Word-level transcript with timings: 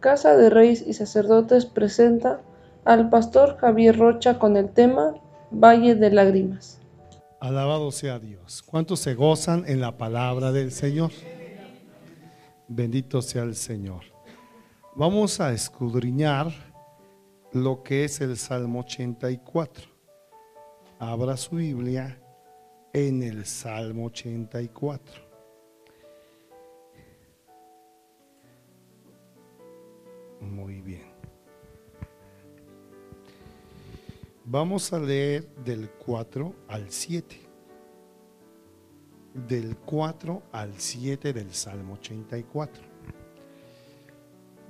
Casa 0.00 0.34
de 0.34 0.48
Reyes 0.48 0.82
y 0.86 0.94
Sacerdotes 0.94 1.66
presenta 1.66 2.40
al 2.86 3.10
pastor 3.10 3.58
Javier 3.58 3.98
Rocha 3.98 4.38
con 4.38 4.56
el 4.56 4.70
tema 4.70 5.14
Valle 5.50 5.94
de 5.94 6.10
Lágrimas. 6.10 6.80
Alabado 7.38 7.92
sea 7.92 8.18
Dios. 8.18 8.62
¿Cuántos 8.62 9.00
se 9.00 9.14
gozan 9.14 9.64
en 9.66 9.80
la 9.82 9.98
palabra 9.98 10.52
del 10.52 10.72
Señor? 10.72 11.10
Bendito 12.66 13.20
sea 13.20 13.42
el 13.42 13.54
Señor. 13.54 14.04
Vamos 14.96 15.38
a 15.38 15.52
escudriñar 15.52 16.48
lo 17.52 17.82
que 17.82 18.04
es 18.04 18.22
el 18.22 18.38
Salmo 18.38 18.80
84. 18.80 19.84
Abra 20.98 21.36
su 21.36 21.56
Biblia 21.56 22.18
en 22.94 23.22
el 23.22 23.44
Salmo 23.44 24.06
84. 24.06 25.29
Muy 30.40 30.80
bien. 30.80 31.10
Vamos 34.44 34.92
a 34.92 34.98
leer 34.98 35.46
del 35.64 35.90
4 35.90 36.54
al 36.68 36.90
7. 36.90 37.40
Del 39.34 39.76
4 39.76 40.42
al 40.50 40.74
7 40.78 41.32
del 41.32 41.52
Salmo 41.52 41.94
84. 41.94 42.82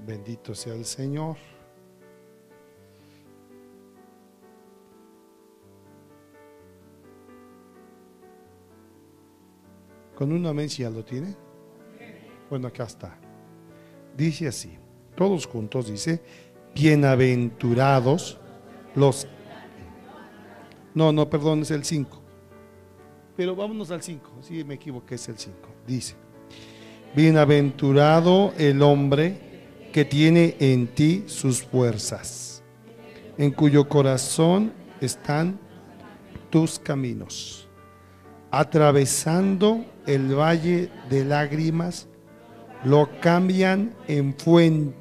Bendito 0.07 0.55
sea 0.55 0.75
el 0.75 0.85
Señor. 0.85 1.37
Con 10.15 10.33
una 10.33 10.51
amén 10.51 10.69
ya 10.69 10.91
lo 10.91 11.03
tiene. 11.03 11.35
Bueno, 12.51 12.69
acá 12.69 12.85
está. 12.85 13.17
Dice 14.15 14.49
así, 14.49 14.77
todos 15.21 15.47
juntos 15.47 15.87
dice, 15.87 16.23
bienaventurados 16.75 18.39
los... 18.95 19.27
No, 20.95 21.13
no, 21.13 21.29
perdón, 21.29 21.61
es 21.61 21.71
el 21.71 21.85
5. 21.85 22.23
Pero 23.37 23.55
vámonos 23.55 23.91
al 23.91 24.03
5, 24.03 24.39
si 24.41 24.65
me 24.65 24.77
equivoqué, 24.77 25.17
es 25.17 25.29
el 25.29 25.37
5. 25.37 25.59
Dice, 25.87 26.15
bienaventurado 27.15 28.55
el 28.57 28.81
hombre 28.81 29.91
que 29.93 30.07
tiene 30.07 30.57
en 30.59 30.87
ti 30.87 31.25
sus 31.27 31.65
fuerzas, 31.65 32.63
en 33.37 33.51
cuyo 33.51 33.91
corazón 33.91 34.73
están 35.03 35.61
tus 36.49 36.79
caminos, 36.79 37.69
atravesando 38.51 39.85
el 40.07 40.35
valle 40.35 40.91
de 41.11 41.27
lágrimas, 41.27 42.09
lo 42.85 43.11
cambian 43.21 43.95
en 44.09 44.33
fuente. 44.33 45.00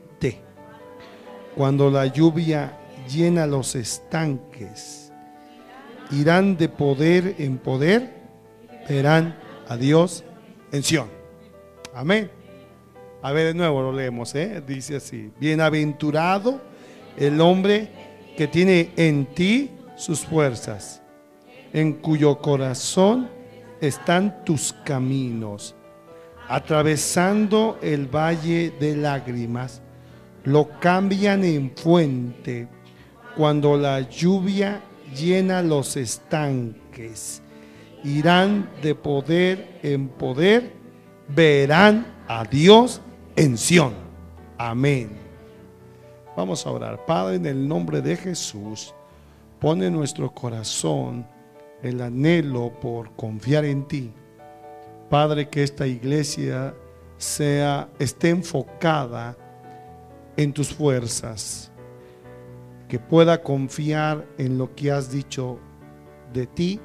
Cuando 1.60 1.92
la 1.92 2.06
lluvia 2.06 2.72
llena 3.14 3.46
los 3.46 3.76
estanques, 3.76 5.12
irán 6.10 6.56
de 6.56 6.70
poder 6.70 7.36
en 7.38 7.58
poder, 7.58 8.14
verán 8.88 9.38
a 9.68 9.76
Dios 9.76 10.24
en 10.72 10.84
Sión. 10.84 11.10
Amén. 11.94 12.32
A 13.22 13.34
ver, 13.34 13.48
de 13.48 13.54
nuevo 13.56 13.82
lo 13.82 13.92
leemos, 13.92 14.34
¿eh? 14.36 14.64
dice 14.66 14.96
así, 14.96 15.34
bienaventurado 15.38 16.62
el 17.18 17.42
hombre 17.42 17.90
que 18.38 18.48
tiene 18.48 18.92
en 18.96 19.26
ti 19.26 19.70
sus 19.98 20.22
fuerzas, 20.22 21.02
en 21.74 21.92
cuyo 21.92 22.38
corazón 22.38 23.30
están 23.82 24.46
tus 24.46 24.72
caminos. 24.86 25.76
Atravesando 26.48 27.78
el 27.82 28.08
valle 28.08 28.72
de 28.80 28.96
lágrimas, 28.96 29.82
lo 30.50 30.68
cambian 30.80 31.44
en 31.44 31.72
fuente 31.76 32.68
cuando 33.38 33.78
la 33.78 34.02
lluvia 34.02 34.82
llena 35.16 35.62
los 35.62 35.96
estanques. 35.96 37.44
Irán 38.04 38.68
de 38.82 38.96
poder 38.96 39.80
en 39.84 40.08
poder, 40.08 40.74
verán 41.28 42.08
a 42.28 42.46
Dios 42.46 43.00
en 43.36 43.60
Sión. 43.60 43.94
Amén. 44.58 45.12
Vamos 46.36 46.66
a 46.66 46.72
orar. 46.72 47.06
Padre, 47.06 47.36
en 47.36 47.46
el 47.46 47.68
nombre 47.68 48.02
de 48.02 48.18
Jesús, 48.18 48.96
pone 49.60 49.92
nuestro 49.92 50.32
corazón 50.34 51.28
el 51.84 52.02
anhelo 52.02 52.74
por 52.82 53.12
confiar 53.12 53.66
en 53.66 53.88
ti. 53.88 54.12
Padre, 55.12 55.48
que 55.48 55.62
esta 55.62 55.86
iglesia 55.86 56.74
sea 57.18 57.88
esté 58.00 58.30
enfocada 58.30 59.38
en 60.40 60.54
tus 60.54 60.74
fuerzas, 60.74 61.70
que 62.88 62.98
pueda 62.98 63.44
confiar 63.44 64.26
en 64.38 64.58
lo 64.58 64.74
que 64.74 64.90
has 64.90 65.12
dicho 65.12 65.60
de 66.32 66.48
ti 66.48 66.80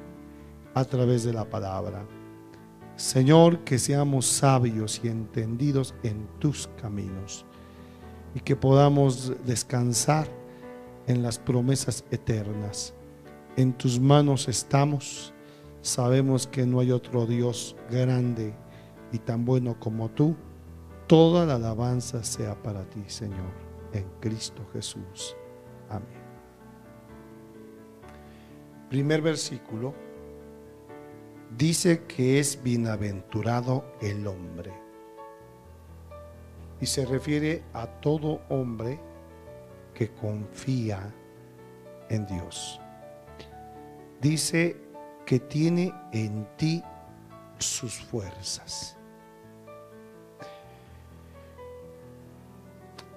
a 0.73 0.83
través 0.83 1.23
de 1.23 1.31
la 1.31 1.45
palabra. 1.45 2.05
Señor, 2.97 3.59
que 3.59 3.79
seamos 3.79 4.25
sabios 4.25 4.99
y 5.05 5.07
entendidos 5.07 5.95
en 6.03 6.27
tus 6.37 6.67
caminos 6.81 7.45
y 8.33 8.41
que 8.41 8.57
podamos 8.57 9.31
descansar 9.45 10.27
en 11.07 11.23
las 11.23 11.39
promesas 11.39 12.03
eternas. 12.11 12.93
En 13.55 13.71
tus 13.71 14.01
manos 14.01 14.49
estamos. 14.49 15.33
Sabemos 15.81 16.45
que 16.45 16.65
no 16.65 16.81
hay 16.81 16.91
otro 16.91 17.25
Dios 17.25 17.77
grande 17.89 18.53
y 19.13 19.19
tan 19.19 19.45
bueno 19.45 19.79
como 19.79 20.09
tú. 20.09 20.35
Toda 21.07 21.45
la 21.45 21.55
alabanza 21.55 22.23
sea 22.23 22.55
para 22.61 22.83
ti, 22.89 23.03
Señor, 23.07 23.53
en 23.93 24.05
Cristo 24.19 24.65
Jesús. 24.73 25.35
Amén. 25.89 26.25
Primer 28.89 29.21
versículo 29.21 29.93
dice 31.55 32.03
que 32.05 32.39
es 32.39 32.61
bienaventurado 32.61 33.85
el 34.01 34.25
hombre. 34.27 34.73
Y 36.81 36.85
se 36.85 37.05
refiere 37.05 37.63
a 37.73 37.87
todo 37.87 38.41
hombre 38.49 38.99
que 39.93 40.09
confía 40.09 41.13
en 42.09 42.25
Dios 42.25 42.79
dice 44.25 44.75
que 45.25 45.39
tiene 45.39 45.93
en 46.11 46.47
ti 46.57 46.83
sus 47.59 47.93
fuerzas. 47.93 48.97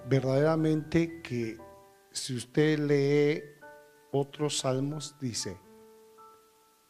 Verdaderamente 0.09 1.21
que 1.23 1.59
si 2.11 2.35
usted 2.35 2.79
lee 2.79 3.43
otros 4.11 4.59
salmos, 4.59 5.17
dice, 5.21 5.59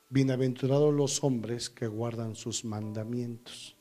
bienaventurados 0.08 0.94
los 0.94 1.24
hombres 1.24 1.68
que 1.68 1.88
guardan 1.88 2.36
sus 2.36 2.64
mandamientos. 2.64 3.76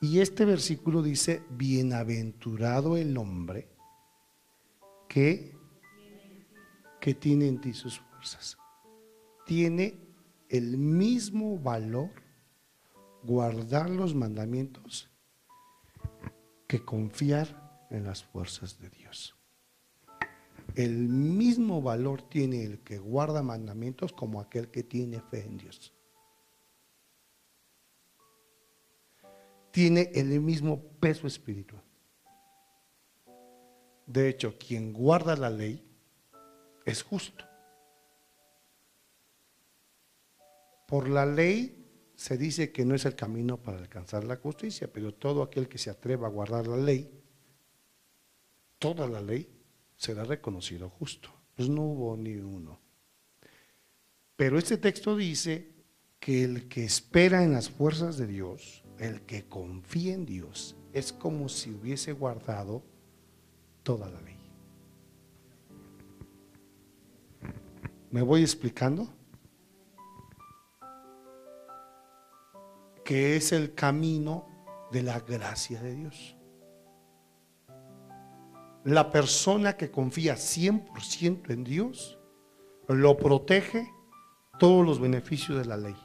Y 0.00 0.20
este 0.20 0.44
versículo 0.44 1.02
dice, 1.02 1.42
bienaventurado 1.50 2.96
el 2.96 3.16
hombre 3.16 3.68
que 5.08 5.52
que 7.02 7.14
tiene 7.14 7.48
en 7.48 7.60
ti 7.60 7.72
sus 7.74 7.98
fuerzas. 7.98 8.56
Tiene 9.44 9.98
el 10.48 10.78
mismo 10.78 11.58
valor 11.58 12.10
guardar 13.24 13.90
los 13.90 14.14
mandamientos 14.14 15.11
que 16.72 16.82
confiar 16.82 17.86
en 17.90 18.04
las 18.04 18.24
fuerzas 18.24 18.80
de 18.80 18.88
Dios. 18.88 19.36
El 20.74 21.06
mismo 21.06 21.82
valor 21.82 22.22
tiene 22.22 22.64
el 22.64 22.78
que 22.78 22.96
guarda 22.96 23.42
mandamientos 23.42 24.10
como 24.14 24.40
aquel 24.40 24.70
que 24.70 24.82
tiene 24.82 25.20
fe 25.20 25.44
en 25.44 25.58
Dios. 25.58 25.92
Tiene 29.70 30.12
el 30.14 30.40
mismo 30.40 30.82
peso 30.98 31.26
espiritual. 31.26 31.84
De 34.06 34.30
hecho, 34.30 34.56
quien 34.56 34.94
guarda 34.94 35.36
la 35.36 35.50
ley 35.50 35.86
es 36.86 37.02
justo. 37.02 37.44
Por 40.88 41.06
la 41.06 41.26
ley 41.26 41.81
se 42.14 42.36
dice 42.36 42.72
que 42.72 42.84
no 42.84 42.94
es 42.94 43.04
el 43.04 43.14
camino 43.14 43.56
para 43.56 43.78
alcanzar 43.78 44.24
la 44.24 44.36
justicia, 44.36 44.92
pero 44.92 45.14
todo 45.14 45.42
aquel 45.42 45.68
que 45.68 45.78
se 45.78 45.90
atreva 45.90 46.26
a 46.26 46.30
guardar 46.30 46.66
la 46.66 46.76
ley, 46.76 47.10
toda 48.78 49.06
la 49.06 49.20
ley, 49.20 49.48
será 49.96 50.24
reconocido 50.24 50.88
justo. 50.90 51.30
Pues 51.54 51.68
no 51.68 51.82
hubo 51.82 52.16
ni 52.16 52.36
uno. 52.36 52.80
Pero 54.36 54.58
este 54.58 54.76
texto 54.76 55.16
dice 55.16 55.72
que 56.18 56.44
el 56.44 56.68
que 56.68 56.84
espera 56.84 57.44
en 57.44 57.52
las 57.52 57.70
fuerzas 57.70 58.16
de 58.16 58.26
Dios, 58.26 58.84
el 58.98 59.22
que 59.22 59.44
confía 59.44 60.14
en 60.14 60.26
Dios, 60.26 60.76
es 60.92 61.12
como 61.12 61.48
si 61.48 61.70
hubiese 61.70 62.12
guardado 62.12 62.82
toda 63.82 64.08
la 64.08 64.20
ley. 64.20 64.38
¿Me 68.10 68.22
voy 68.22 68.42
explicando? 68.42 69.08
Que 73.04 73.36
es 73.36 73.52
el 73.52 73.74
camino 73.74 74.46
de 74.90 75.02
la 75.02 75.20
gracia 75.20 75.80
de 75.80 75.94
Dios. 75.94 76.36
La 78.84 79.10
persona 79.10 79.76
que 79.76 79.90
confía 79.90 80.34
100% 80.34 81.50
en 81.50 81.64
Dios 81.64 82.18
lo 82.88 83.16
protege 83.16 83.88
todos 84.58 84.84
los 84.84 85.00
beneficios 85.00 85.58
de 85.58 85.64
la 85.64 85.76
ley. 85.76 85.96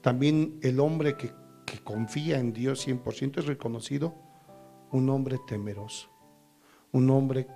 También 0.00 0.58
el 0.62 0.80
hombre 0.80 1.16
que, 1.16 1.38
confía 1.84 2.38
en 2.38 2.52
Dios 2.52 2.86
100% 2.86 3.38
es 3.38 3.46
reconocido 3.46 4.14
un 4.90 5.08
hombre 5.08 5.38
temeroso, 5.46 6.10
un 6.92 7.10
hombre 7.10 7.46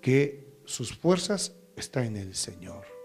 que 0.00 0.60
sus 0.64 0.96
fuerzas 0.96 1.54
están 1.76 2.06
en 2.06 2.16
el 2.16 2.34
Señor. 2.34 2.95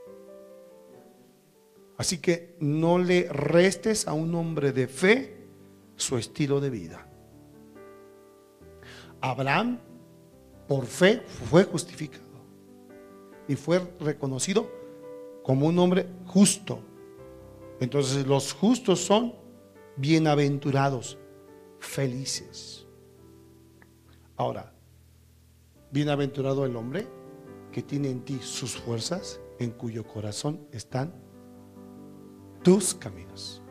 Así 2.01 2.17
que 2.17 2.55
no 2.59 2.97
le 2.97 3.29
restes 3.29 4.07
a 4.07 4.13
un 4.13 4.33
hombre 4.33 4.71
de 4.71 4.87
fe 4.87 5.37
su 5.95 6.17
estilo 6.17 6.59
de 6.59 6.71
vida. 6.71 7.07
Abraham, 9.21 9.77
por 10.67 10.87
fe, 10.87 11.21
fue 11.27 11.63
justificado 11.63 12.25
y 13.47 13.55
fue 13.55 13.87
reconocido 13.99 14.67
como 15.43 15.67
un 15.67 15.77
hombre 15.77 16.07
justo. 16.25 16.79
Entonces 17.79 18.25
los 18.25 18.51
justos 18.51 18.99
son 18.99 19.35
bienaventurados, 19.95 21.19
felices. 21.77 22.87
Ahora, 24.37 24.73
bienaventurado 25.91 26.65
el 26.65 26.75
hombre 26.75 27.07
que 27.71 27.83
tiene 27.83 28.09
en 28.09 28.25
ti 28.25 28.39
sus 28.41 28.75
fuerzas, 28.75 29.39
en 29.59 29.69
cuyo 29.69 30.03
corazón 30.07 30.65
están 30.71 31.29
tus 32.63 32.93
caminos. 32.93 33.61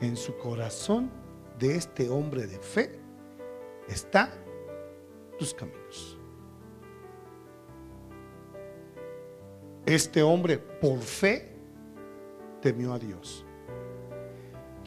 En 0.00 0.16
su 0.16 0.36
corazón 0.36 1.10
de 1.58 1.76
este 1.76 2.08
hombre 2.08 2.46
de 2.46 2.58
fe 2.58 3.00
está 3.88 4.32
tus 5.38 5.52
caminos. 5.52 6.16
Este 9.86 10.22
hombre 10.22 10.58
por 10.58 10.98
fe 11.00 11.56
temió 12.60 12.92
a 12.92 12.98
Dios. 12.98 13.44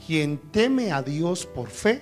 Quien 0.05 0.37
teme 0.51 0.91
a 0.91 1.01
Dios 1.01 1.45
por 1.45 1.69
fe, 1.69 2.01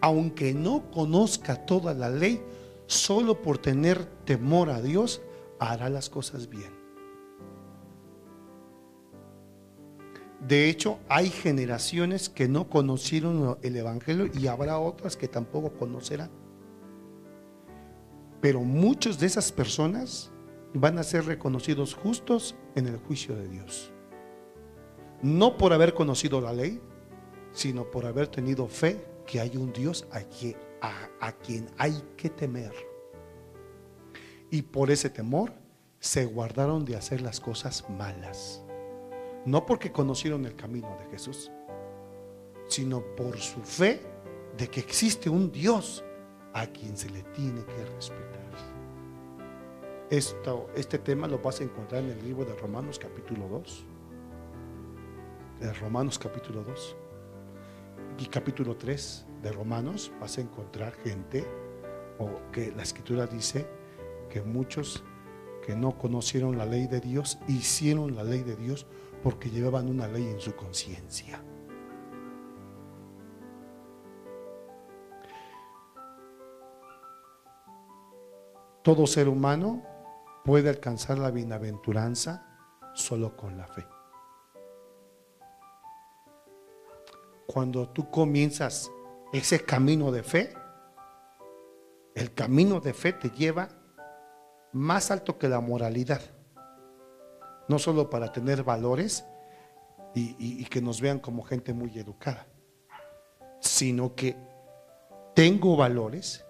aunque 0.00 0.54
no 0.54 0.90
conozca 0.90 1.66
toda 1.66 1.92
la 1.94 2.08
ley, 2.08 2.42
solo 2.86 3.40
por 3.42 3.58
tener 3.58 4.04
temor 4.24 4.70
a 4.70 4.80
Dios, 4.80 5.22
hará 5.58 5.88
las 5.88 6.08
cosas 6.08 6.48
bien. 6.48 6.75
De 10.46 10.68
hecho, 10.68 10.98
hay 11.08 11.28
generaciones 11.28 12.28
que 12.28 12.46
no 12.46 12.68
conocieron 12.68 13.58
el 13.62 13.76
Evangelio 13.76 14.30
y 14.32 14.46
habrá 14.46 14.78
otras 14.78 15.16
que 15.16 15.26
tampoco 15.26 15.72
conocerán. 15.72 16.30
Pero 18.40 18.60
muchos 18.60 19.18
de 19.18 19.26
esas 19.26 19.50
personas 19.50 20.30
van 20.72 20.98
a 20.98 21.02
ser 21.02 21.24
reconocidos 21.24 21.94
justos 21.94 22.54
en 22.76 22.86
el 22.86 22.96
juicio 22.98 23.34
de 23.34 23.48
Dios. 23.48 23.92
No 25.22 25.56
por 25.56 25.72
haber 25.72 25.94
conocido 25.94 26.40
la 26.40 26.52
ley, 26.52 26.80
sino 27.52 27.90
por 27.90 28.06
haber 28.06 28.28
tenido 28.28 28.68
fe 28.68 29.04
que 29.26 29.40
hay 29.40 29.56
un 29.56 29.72
Dios 29.72 30.06
a 30.12 30.20
quien, 30.20 30.56
a, 30.80 31.32
quien 31.32 31.66
hay 31.78 32.00
que 32.16 32.30
temer. 32.30 32.72
Y 34.50 34.62
por 34.62 34.90
ese 34.90 35.10
temor 35.10 35.52
se 35.98 36.24
guardaron 36.24 36.84
de 36.84 36.94
hacer 36.94 37.20
las 37.20 37.40
cosas 37.40 37.84
malas. 37.90 38.62
No 39.46 39.64
porque 39.64 39.92
conocieron 39.92 40.44
el 40.44 40.56
camino 40.56 40.88
de 40.98 41.10
Jesús, 41.10 41.52
sino 42.68 43.00
por 43.14 43.38
su 43.38 43.62
fe 43.62 44.00
de 44.56 44.68
que 44.68 44.80
existe 44.80 45.30
un 45.30 45.52
Dios 45.52 46.04
a 46.52 46.66
quien 46.66 46.96
se 46.96 47.08
le 47.10 47.22
tiene 47.22 47.64
que 47.64 47.84
respetar. 47.94 48.36
Esto, 50.10 50.68
este 50.74 50.98
tema 50.98 51.28
lo 51.28 51.38
vas 51.38 51.60
a 51.60 51.64
encontrar 51.64 52.02
en 52.02 52.10
el 52.10 52.24
libro 52.24 52.44
de 52.44 52.54
Romanos 52.56 52.98
capítulo 52.98 53.48
2. 53.48 53.84
De 55.60 55.72
Romanos 55.74 56.18
capítulo 56.18 56.64
2. 56.64 56.96
Y 58.18 58.26
capítulo 58.26 58.76
3 58.76 59.26
de 59.42 59.52
Romanos 59.52 60.10
vas 60.20 60.38
a 60.38 60.40
encontrar 60.40 60.92
gente, 61.04 61.44
o 62.18 62.50
que 62.50 62.72
la 62.72 62.82
escritura 62.82 63.26
dice 63.26 63.66
que 64.28 64.42
muchos 64.42 65.04
que 65.64 65.74
no 65.74 65.98
conocieron 65.98 66.56
la 66.56 66.64
ley 66.64 66.86
de 66.86 67.00
Dios, 67.00 67.38
hicieron 67.48 68.14
la 68.14 68.22
ley 68.22 68.42
de 68.42 68.56
Dios 68.56 68.86
porque 69.26 69.50
llevaban 69.50 69.88
una 69.88 70.06
ley 70.06 70.24
en 70.28 70.38
su 70.38 70.54
conciencia. 70.54 71.42
Todo 78.84 79.04
ser 79.08 79.28
humano 79.28 79.82
puede 80.44 80.68
alcanzar 80.68 81.18
la 81.18 81.32
bienaventuranza 81.32 82.46
solo 82.94 83.36
con 83.36 83.58
la 83.58 83.66
fe. 83.66 83.84
Cuando 87.48 87.88
tú 87.88 88.08
comienzas 88.12 88.92
ese 89.32 89.64
camino 89.64 90.12
de 90.12 90.22
fe, 90.22 90.54
el 92.14 92.32
camino 92.32 92.78
de 92.78 92.94
fe 92.94 93.12
te 93.12 93.30
lleva 93.30 93.70
más 94.72 95.10
alto 95.10 95.36
que 95.36 95.48
la 95.48 95.58
moralidad. 95.58 96.35
No 97.68 97.78
solo 97.78 98.10
para 98.10 98.32
tener 98.32 98.62
valores 98.62 99.26
y, 100.14 100.64
que 100.66 100.80
nos 100.80 101.00
vean 101.00 101.18
como 101.18 101.42
gente 101.42 101.72
muy 101.72 101.98
educada, 101.98 102.46
sino 103.60 104.14
que 104.14 104.36
tengo 105.34 105.76
valores 105.76 106.44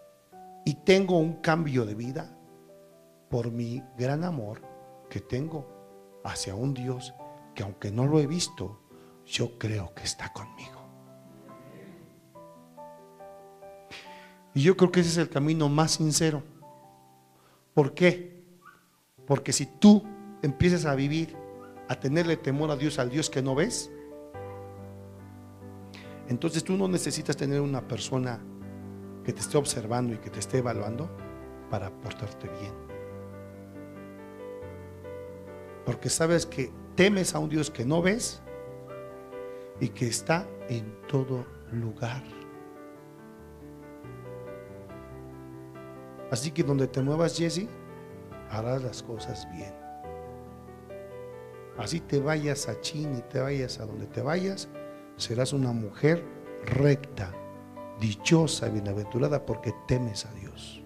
y 0.65 0.75
tengo 0.75 1.19
un 1.19 1.35
cambio 1.41 1.85
de 1.85 1.95
vida 1.95 2.37
por 3.29 3.51
mi 3.51 3.83
gran 3.99 4.25
amor 4.25 4.63
que 5.11 5.21
tengo 5.21 5.67
hacia 6.25 6.55
un 6.55 6.75
Dios 6.75 7.15
que 7.55 7.63
aunque 7.63 7.91
no 7.91 8.07
lo 8.07 8.21
he 8.21 8.27
visto, 8.27 8.83
yo 9.25 9.59
creo 9.59 9.95
que 9.95 10.05
está 10.05 10.33
conmigo. 10.33 10.77
Y 14.55 14.63
yo 14.63 14.77
creo 14.77 14.93
que 14.93 15.01
ese 15.01 15.11
es 15.11 15.17
el 15.19 15.29
camino 15.29 15.69
más 15.69 15.93
sincero. 15.93 16.43
¿Por 17.75 17.95
qué? 17.95 18.43
Porque 19.27 19.53
si 19.53 19.67
tú 19.67 20.03
empiezas 20.47 20.87
a 20.87 20.95
vivir, 20.95 21.37
a 21.89 21.95
tenerle 22.01 22.37
temor 22.37 22.71
a 22.71 22.77
Dios, 22.77 22.99
al 22.99 23.11
Dios 23.11 23.31
que 23.31 23.43
no 23.43 23.55
ves, 23.55 23.91
entonces 26.29 26.65
tú 26.65 26.77
no 26.77 26.89
necesitas 26.89 27.37
tener 27.37 27.61
una 27.61 27.87
persona 27.87 28.41
que 29.25 29.33
te 29.33 29.41
esté 29.41 29.59
observando 29.59 30.15
y 30.15 30.19
que 30.19 30.31
te 30.31 30.41
esté 30.41 30.59
evaluando 30.59 31.09
para 31.71 31.91
portarte 31.91 32.49
bien. 32.49 32.73
Porque 35.85 36.09
sabes 36.09 36.47
que 36.47 36.73
temes 36.97 37.35
a 37.35 37.39
un 37.39 37.49
Dios 37.49 37.71
que 37.71 37.85
no 37.85 38.03
ves 38.03 38.43
y 39.81 39.89
que 39.89 40.09
está 40.09 40.47
en 40.69 40.97
todo 41.07 41.47
lugar. 41.73 42.23
Así 46.31 46.51
que 46.51 46.65
donde 46.65 46.89
te 46.89 47.03
muevas, 47.03 47.37
Jesse, 47.37 47.69
harás 48.51 48.83
las 48.83 49.03
cosas 49.03 49.47
bien. 49.53 49.86
Así 51.79 52.01
te 52.01 52.21
vayas 52.21 52.69
a 52.69 52.81
China 52.81 53.19
y 53.19 53.23
te 53.23 53.41
vayas 53.41 53.81
a 53.81 53.87
donde 53.87 54.07
te 54.07 54.23
vayas, 54.23 54.69
serás 55.17 55.53
una 55.53 55.73
mujer 55.73 56.25
recta, 56.65 57.33
dichosa, 58.01 58.69
bienaventurada, 58.69 59.45
porque 59.45 59.75
temes 59.87 60.25
a 60.27 60.33
Dios. 60.33 60.83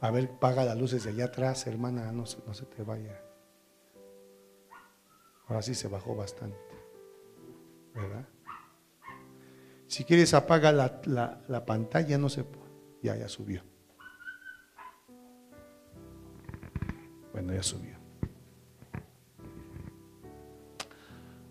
A 0.00 0.10
ver, 0.10 0.30
paga 0.38 0.64
las 0.64 0.78
luces 0.78 1.04
de 1.04 1.10
allá 1.10 1.26
atrás, 1.26 1.66
hermana, 1.66 2.12
no, 2.12 2.24
no 2.46 2.54
se 2.54 2.66
te 2.66 2.82
vaya. 2.82 3.20
Ahora 5.48 5.62
sí 5.62 5.74
se 5.74 5.88
bajó 5.88 6.14
bastante. 6.14 6.58
¿Verdad? 7.94 8.28
Si 9.86 10.04
quieres, 10.04 10.34
apaga 10.34 10.70
la, 10.70 11.64
pantalla, 11.66 12.18
no 12.18 12.28
se 12.28 12.44
puede. 12.44 12.68
Ya, 13.02 13.16
ya 13.16 13.28
subió. 13.28 13.62
Bueno, 17.48 17.62
ya 17.62 17.66
subió. 17.66 17.96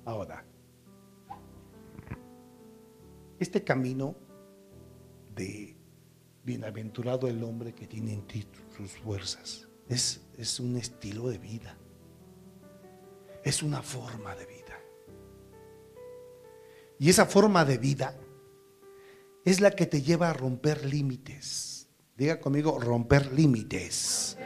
Ahora, 0.05 0.45
este 3.39 3.63
camino 3.63 4.15
de 5.35 5.75
Bienaventurado 6.43 7.27
el 7.27 7.43
hombre 7.43 7.73
que 7.73 7.87
tiene 7.87 8.13
en 8.13 8.27
ti 8.27 8.45
sus 8.77 8.91
fuerzas. 8.91 9.67
Es, 9.89 10.21
es 10.37 10.59
un 10.59 10.77
estilo 10.77 11.29
de 11.29 11.39
vida. 11.39 11.75
Es 13.43 13.63
una 13.63 13.81
forma 13.81 14.35
de 14.35 14.45
vida. 14.45 14.79
Y 16.99 17.09
esa 17.09 17.25
forma 17.25 17.65
de 17.65 17.79
vida 17.79 18.15
es 19.45 19.61
la 19.61 19.71
que 19.71 19.87
te 19.87 20.03
lleva 20.03 20.29
a 20.29 20.33
romper 20.33 20.85
límites. 20.85 21.89
Diga 22.15 22.39
conmigo, 22.39 22.79
romper 22.79 23.33
límites. 23.33 24.37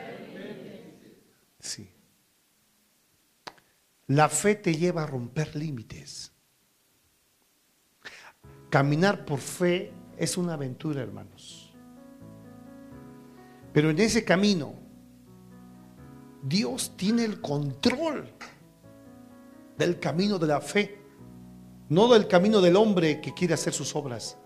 La 4.08 4.28
fe 4.28 4.56
te 4.56 4.75
lleva 4.75 5.04
a 5.04 5.08
romper 5.08 5.56
límites. 5.56 6.32
Caminar 8.70 9.25
por 9.25 9.40
fe 9.40 9.94
es 10.18 10.38
una 10.38 10.54
aventura, 10.54 11.01
hermanos. 11.01 11.74
Pero 13.74 13.90
en 13.90 14.00
ese 14.00 14.25
camino, 14.25 14.74
Dios 16.44 16.96
tiene 16.98 17.24
el 17.24 17.40
control 17.40 18.30
del 19.78 20.00
camino 20.00 20.38
de 20.40 20.48
la 20.48 20.60
fe, 20.60 21.01
no 21.90 22.08
del 22.08 22.28
camino 22.28 22.60
del 22.62 22.75
hombre 22.75 23.22
que 23.22 23.34
quiere 23.34 23.54
hacer 23.54 23.74
sus 23.74 23.96
obras, 23.96 24.38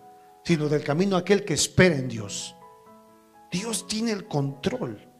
sino 0.43 0.69
del 0.69 0.83
camino 0.83 1.17
aquel 1.17 1.43
que 1.43 1.55
espera 1.55 1.95
en 1.95 2.07
Dios. 2.07 2.55
Dios 3.51 3.87
tiene 3.87 4.11
el 4.11 4.27
control. 4.27 5.14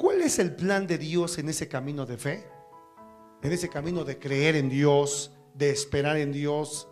¿Cuál 0.00 0.22
es 0.22 0.38
el 0.38 0.56
plan 0.56 0.86
de 0.86 0.96
Dios 0.96 1.36
en 1.36 1.50
ese 1.50 1.68
camino 1.68 2.06
de 2.06 2.16
fe? 2.16 2.46
En 3.42 3.52
ese 3.52 3.68
camino 3.68 4.02
de 4.02 4.18
creer 4.18 4.56
en 4.56 4.70
Dios, 4.70 5.30
de 5.52 5.68
esperar 5.68 6.16
en 6.16 6.32
Dios, 6.32 6.88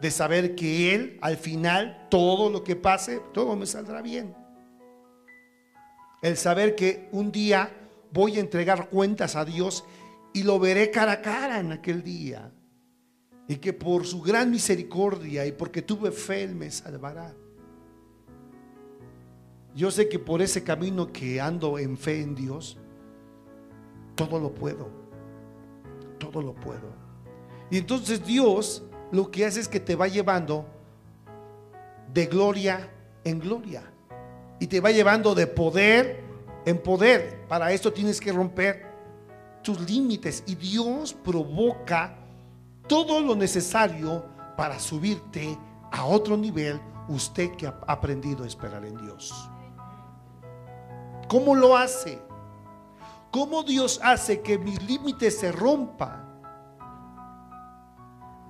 de 0.00 0.10
saber 0.10 0.54
que 0.54 0.94
Él 0.94 1.18
al 1.20 1.36
final 1.36 2.06
todo 2.10 2.48
lo 2.48 2.64
que 2.64 2.76
pase, 2.76 3.20
todo 3.34 3.56
me 3.56 3.66
saldrá 3.66 4.00
bien. 4.00 4.34
El 6.22 6.38
saber 6.38 6.74
que 6.76 7.10
un 7.12 7.30
día 7.30 7.70
voy 8.10 8.38
a 8.38 8.40
entregar 8.40 8.88
cuentas 8.88 9.36
a 9.36 9.44
Dios 9.44 9.84
y 10.32 10.44
lo 10.44 10.58
veré 10.58 10.90
cara 10.90 11.12
a 11.12 11.20
cara 11.20 11.60
en 11.60 11.72
aquel 11.72 12.02
día. 12.02 12.50
Y 13.48 13.56
que 13.56 13.74
por 13.74 14.06
su 14.06 14.22
gran 14.22 14.50
misericordia 14.50 15.44
y 15.44 15.52
porque 15.52 15.82
tuve 15.82 16.10
fe, 16.10 16.44
Él 16.44 16.54
me 16.54 16.70
salvará. 16.70 17.34
Yo 19.74 19.90
sé 19.90 20.08
que 20.08 20.18
por 20.18 20.42
ese 20.42 20.62
camino 20.62 21.12
que 21.12 21.40
ando 21.40 21.78
en 21.78 21.96
fe 21.96 22.20
en 22.20 22.34
Dios, 22.34 22.76
todo 24.14 24.38
lo 24.38 24.52
puedo. 24.54 24.88
Todo 26.18 26.42
lo 26.42 26.54
puedo. 26.54 26.92
Y 27.70 27.78
entonces 27.78 28.24
Dios 28.24 28.82
lo 29.10 29.30
que 29.30 29.46
hace 29.46 29.60
es 29.60 29.68
que 29.68 29.80
te 29.80 29.96
va 29.96 30.08
llevando 30.08 30.66
de 32.12 32.26
gloria 32.26 32.90
en 33.24 33.38
gloria. 33.38 33.82
Y 34.60 34.66
te 34.66 34.80
va 34.80 34.90
llevando 34.90 35.34
de 35.34 35.46
poder 35.46 36.22
en 36.64 36.78
poder. 36.78 37.46
Para 37.48 37.72
esto 37.72 37.92
tienes 37.92 38.20
que 38.20 38.32
romper 38.32 38.86
tus 39.62 39.80
límites. 39.88 40.44
Y 40.46 40.54
Dios 40.54 41.14
provoca 41.14 42.16
todo 42.86 43.20
lo 43.20 43.34
necesario 43.34 44.24
para 44.56 44.78
subirte 44.78 45.58
a 45.90 46.04
otro 46.04 46.36
nivel. 46.36 46.80
Usted 47.08 47.52
que 47.56 47.66
ha 47.66 47.80
aprendido 47.86 48.44
a 48.44 48.46
esperar 48.46 48.84
en 48.84 48.96
Dios. 48.98 49.50
¿Cómo 51.28 51.54
lo 51.54 51.76
hace? 51.76 52.20
¿Cómo 53.30 53.62
Dios 53.62 53.98
hace 54.02 54.42
que 54.42 54.58
mis 54.58 54.82
límites 54.82 55.38
se 55.38 55.50
rompan? 55.50 56.22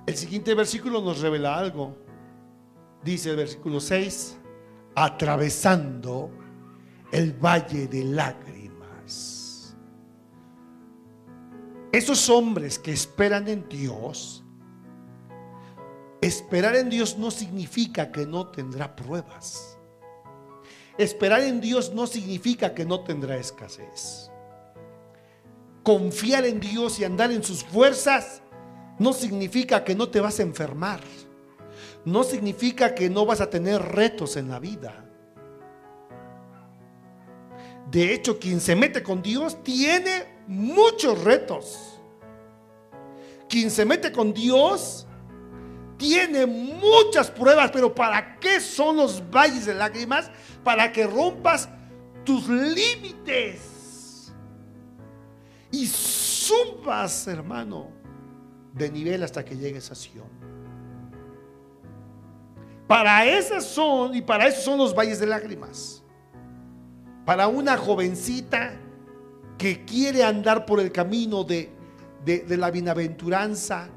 El 0.05 0.15
siguiente 0.15 0.53
versículo 0.53 1.01
nos 1.01 1.21
revela 1.21 1.57
algo. 1.57 1.95
Dice 3.03 3.31
el 3.31 3.37
versículo 3.37 3.79
6, 3.79 4.37
atravesando 4.95 6.29
el 7.11 7.33
valle 7.33 7.87
de 7.87 8.03
lágrimas. 8.03 9.75
Esos 11.91 12.29
hombres 12.29 12.79
que 12.79 12.91
esperan 12.91 13.47
en 13.47 13.69
Dios, 13.69 14.43
esperar 16.21 16.75
en 16.75 16.89
Dios 16.89 17.17
no 17.17 17.29
significa 17.31 18.11
que 18.11 18.25
no 18.25 18.47
tendrá 18.47 18.95
pruebas. 18.95 19.72
Esperar 20.97 21.41
en 21.41 21.59
Dios 21.59 21.93
no 21.93 22.05
significa 22.05 22.73
que 22.73 22.85
no 22.85 23.03
tendrá 23.03 23.37
escasez. 23.37 24.29
Confiar 25.83 26.45
en 26.45 26.59
Dios 26.59 26.99
y 26.99 27.03
andar 27.03 27.31
en 27.31 27.43
sus 27.43 27.63
fuerzas 27.63 28.41
no 28.99 29.11
significa 29.11 29.83
que 29.83 29.95
no 29.95 30.09
te 30.09 30.21
vas 30.21 30.39
a 30.39 30.43
enfermar. 30.43 31.01
No 32.05 32.23
significa 32.23 32.93
que 32.93 33.09
no 33.09 33.25
vas 33.25 33.41
a 33.41 33.49
tener 33.49 33.81
retos 33.81 34.37
en 34.37 34.49
la 34.49 34.59
vida. 34.59 35.05
De 37.89 38.13
hecho, 38.13 38.39
quien 38.39 38.59
se 38.59 38.75
mete 38.75 39.03
con 39.03 39.21
Dios 39.21 39.63
tiene 39.63 40.25
muchos 40.47 41.23
retos. 41.23 41.99
Quien 43.49 43.69
se 43.69 43.85
mete 43.85 44.11
con 44.11 44.33
Dios 44.33 45.05
tiene 45.97 46.45
muchas 46.45 47.29
pruebas, 47.29 47.71
pero 47.71 47.93
¿para 47.93 48.39
qué 48.39 48.59
son 48.59 48.97
los 48.97 49.21
valles 49.29 49.65
de 49.65 49.73
lágrimas? 49.73 50.31
Para 50.63 50.91
que 50.91 51.05
rompas 51.05 51.69
tus 52.23 52.47
límites 52.47 54.33
y 55.71 55.87
subas, 55.87 57.27
hermano, 57.27 57.89
de 58.73 58.89
nivel 58.89 59.23
hasta 59.23 59.43
que 59.43 59.57
llegues 59.57 59.91
a 59.91 59.95
Sion. 59.95 60.27
Para 62.87 63.25
esas 63.25 63.65
son, 63.65 64.15
y 64.15 64.21
para 64.21 64.47
eso 64.47 64.61
son 64.61 64.77
los 64.77 64.95
valles 64.95 65.19
de 65.19 65.25
lágrimas. 65.25 66.03
Para 67.25 67.47
una 67.47 67.77
jovencita 67.77 68.79
que 69.57 69.83
quiere 69.85 70.23
andar 70.23 70.65
por 70.65 70.79
el 70.79 70.91
camino 70.91 71.43
de, 71.43 71.71
de 72.25 72.57
la 72.57 72.69
bienaventuranza, 72.69 73.89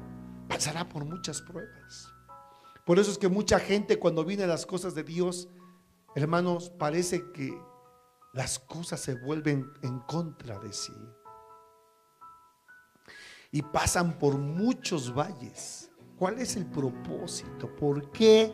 pasará 0.47 0.87
por 0.87 1.05
muchas 1.05 1.41
pruebas. 1.41 2.07
Por 2.85 2.99
eso 2.99 3.11
es 3.11 3.17
que 3.17 3.27
mucha 3.27 3.59
gente 3.59 3.99
cuando 3.99 4.23
viene 4.23 4.47
las 4.47 4.65
cosas 4.65 4.95
de 4.95 5.03
Dios, 5.03 5.49
hermanos, 6.15 6.69
parece 6.69 7.31
que 7.31 7.57
las 8.33 8.59
cosas 8.59 8.99
se 8.99 9.15
vuelven 9.15 9.71
en 9.81 9.99
contra 9.99 10.59
de 10.59 10.73
sí 10.73 10.93
y 13.51 13.61
pasan 13.61 14.17
por 14.17 14.37
muchos 14.37 15.13
valles. 15.13 15.89
¿Cuál 16.17 16.39
es 16.39 16.55
el 16.55 16.65
propósito? 16.65 17.73
¿Por 17.75 18.11
qué 18.11 18.51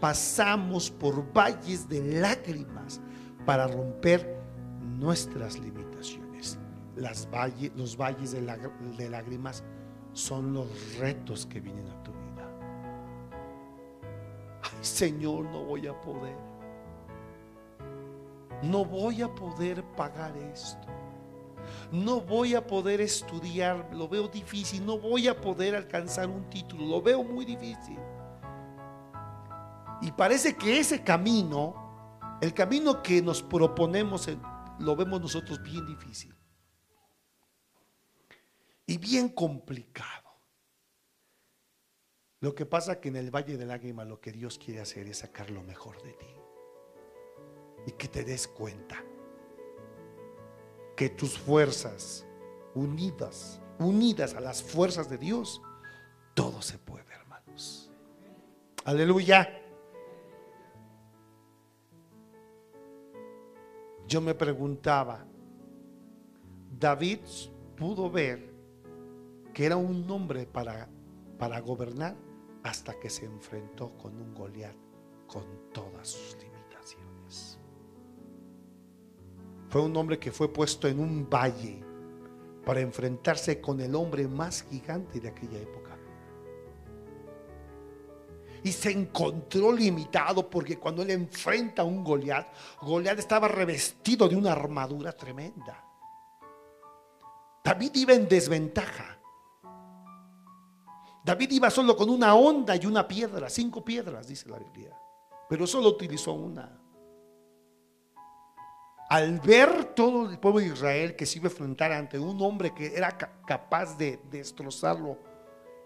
pasamos 0.00 0.90
por 0.90 1.32
valles 1.32 1.88
de 1.88 2.20
lágrimas 2.20 3.00
para 3.44 3.66
romper 3.66 4.38
nuestras 4.98 5.58
limitaciones? 5.58 6.58
Los 6.96 7.96
valles 7.96 8.32
de, 8.32 8.40
de 8.96 9.10
lágrimas 9.10 9.62
son 10.12 10.54
los 10.54 10.96
retos 10.98 11.46
que 11.46 11.60
vienen 11.60 11.88
a 11.88 12.02
tu 12.02 12.12
vida. 12.12 12.50
Ay, 14.62 14.78
Señor, 14.84 15.44
no 15.44 15.64
voy 15.64 15.86
a 15.86 16.00
poder. 16.00 16.55
No 18.62 18.84
voy 18.84 19.22
a 19.22 19.34
poder 19.34 19.84
pagar 19.96 20.36
esto 20.36 20.96
no 21.92 22.20
voy 22.20 22.54
a 22.54 22.66
poder 22.66 23.00
estudiar, 23.00 23.88
lo 23.92 24.08
veo 24.08 24.28
difícil, 24.28 24.84
no 24.84 24.98
voy 24.98 25.28
a 25.28 25.40
poder 25.40 25.74
alcanzar 25.74 26.28
un 26.28 26.48
título, 26.50 26.84
lo 26.86 27.02
veo 27.02 27.22
muy 27.22 27.44
difícil. 27.44 27.98
Y 30.02 30.12
parece 30.12 30.56
que 30.56 30.78
ese 30.78 31.02
camino, 31.02 32.38
el 32.40 32.52
camino 32.52 33.02
que 33.02 33.22
nos 33.22 33.42
proponemos, 33.42 34.28
lo 34.78 34.96
vemos 34.96 35.20
nosotros 35.20 35.62
bien 35.62 35.86
difícil. 35.86 36.34
Y 38.86 38.98
bien 38.98 39.28
complicado. 39.28 40.26
Lo 42.40 42.54
que 42.54 42.66
pasa 42.66 43.00
que 43.00 43.08
en 43.08 43.16
el 43.16 43.34
Valle 43.34 43.56
de 43.56 43.66
Lágrimas 43.66 44.06
lo 44.06 44.20
que 44.20 44.30
Dios 44.30 44.58
quiere 44.58 44.80
hacer 44.80 45.08
es 45.08 45.18
sacar 45.18 45.50
lo 45.50 45.62
mejor 45.62 46.00
de 46.02 46.12
ti. 46.12 46.45
Y 47.86 47.92
que 47.92 48.08
te 48.08 48.24
des 48.24 48.48
cuenta 48.48 49.02
que 50.96 51.10
tus 51.10 51.38
fuerzas 51.38 52.26
unidas, 52.74 53.60
unidas 53.78 54.34
a 54.34 54.40
las 54.40 54.62
fuerzas 54.62 55.08
de 55.08 55.18
Dios, 55.18 55.62
todo 56.34 56.62
se 56.62 56.78
puede, 56.78 57.12
hermanos. 57.12 57.90
Aleluya. 58.84 59.62
Yo 64.08 64.20
me 64.20 64.34
preguntaba, 64.34 65.26
David 66.78 67.20
pudo 67.76 68.10
ver 68.10 68.54
que 69.52 69.66
era 69.66 69.76
un 69.76 70.08
hombre 70.10 70.46
para, 70.46 70.88
para 71.38 71.60
gobernar 71.60 72.14
hasta 72.62 72.98
que 73.00 73.10
se 73.10 73.24
enfrentó 73.24 73.96
con 73.96 74.20
un 74.20 74.34
Goliat 74.34 74.76
con 75.26 75.44
todas 75.72 76.08
sus 76.08 76.36
Fue 79.68 79.80
un 79.80 79.96
hombre 79.96 80.18
que 80.18 80.30
fue 80.30 80.52
puesto 80.52 80.86
en 80.88 81.00
un 81.00 81.28
valle 81.28 81.82
para 82.64 82.80
enfrentarse 82.80 83.60
con 83.60 83.80
el 83.80 83.94
hombre 83.94 84.26
más 84.26 84.62
gigante 84.62 85.20
de 85.20 85.28
aquella 85.28 85.58
época. 85.58 85.96
Y 88.62 88.72
se 88.72 88.90
encontró 88.90 89.72
limitado 89.72 90.50
porque 90.50 90.76
cuando 90.76 91.02
él 91.02 91.10
enfrenta 91.10 91.82
a 91.82 91.84
un 91.84 92.02
Goliat, 92.02 92.48
Goliat 92.82 93.18
estaba 93.18 93.46
revestido 93.46 94.28
de 94.28 94.34
una 94.34 94.52
armadura 94.52 95.12
tremenda. 95.12 95.84
David 97.62 97.90
iba 97.94 98.14
en 98.14 98.28
desventaja. 98.28 99.18
David 101.24 101.50
iba 101.52 101.70
solo 101.70 101.96
con 101.96 102.10
una 102.10 102.34
onda 102.34 102.76
y 102.76 102.86
una 102.86 103.06
piedra, 103.06 103.48
cinco 103.48 103.84
piedras, 103.84 104.26
dice 104.26 104.48
la 104.48 104.58
Biblia. 104.58 104.96
Pero 105.48 105.66
solo 105.66 105.88
utilizó 105.88 106.32
una 106.32 106.85
al 109.08 109.38
ver 109.40 109.94
todo 109.94 110.28
el 110.28 110.38
pueblo 110.38 110.60
de 110.60 110.66
Israel 110.66 111.16
que 111.16 111.26
se 111.26 111.38
iba 111.38 111.48
a 111.48 111.50
enfrentar 111.50 111.92
ante 111.92 112.18
un 112.18 112.40
hombre 112.42 112.74
que 112.74 112.94
era 112.94 113.16
capaz 113.46 113.96
de 113.96 114.18
destrozarlo 114.30 115.18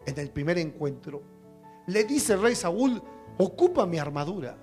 en 0.06 0.18
el 0.18 0.30
primer 0.30 0.58
encuentro, 0.58 1.22
le 1.86 2.04
dice 2.04 2.34
el 2.34 2.42
rey 2.42 2.54
Saúl, 2.54 3.02
ocupa 3.36 3.84
mi 3.86 3.98
armadura. 3.98 4.56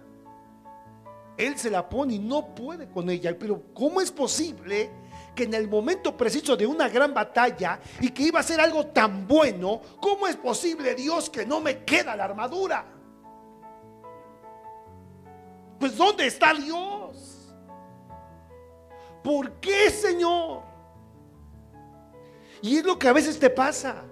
Él 1.37 1.55
se 1.57 1.69
la 1.69 1.87
pone 1.87 2.15
y 2.15 2.19
no 2.19 2.55
puede 2.55 2.89
con 2.89 3.09
ella. 3.11 3.37
Pero 3.37 3.61
¿cómo 3.73 4.01
es 4.01 4.11
posible 4.11 4.89
que 5.35 5.43
en 5.43 5.53
el 5.53 5.69
momento 5.69 6.17
preciso 6.17 6.57
de 6.57 6.65
una 6.65 6.89
gran 6.89 7.13
batalla 7.13 7.79
y 8.01 8.09
que 8.09 8.23
iba 8.23 8.39
a 8.39 8.43
ser 8.43 8.59
algo 8.59 8.87
tan 8.87 9.27
bueno, 9.27 9.81
¿cómo 10.01 10.27
es 10.27 10.35
posible 10.35 10.95
Dios 10.95 11.29
que 11.29 11.45
no 11.45 11.61
me 11.61 11.83
queda 11.83 12.15
la 12.15 12.25
armadura? 12.25 12.85
Pues 15.79 15.95
¿dónde 15.95 16.25
está 16.25 16.55
Dios? 16.55 17.06
¿Por 19.27 19.59
qué, 19.59 19.89
Señor? 19.89 20.63
Y 22.61 22.77
es 22.77 22.85
lo 22.85 22.97
que 22.97 23.09
a 23.09 23.11
veces 23.11 23.37
te 23.37 23.49
pasa. 23.49 24.05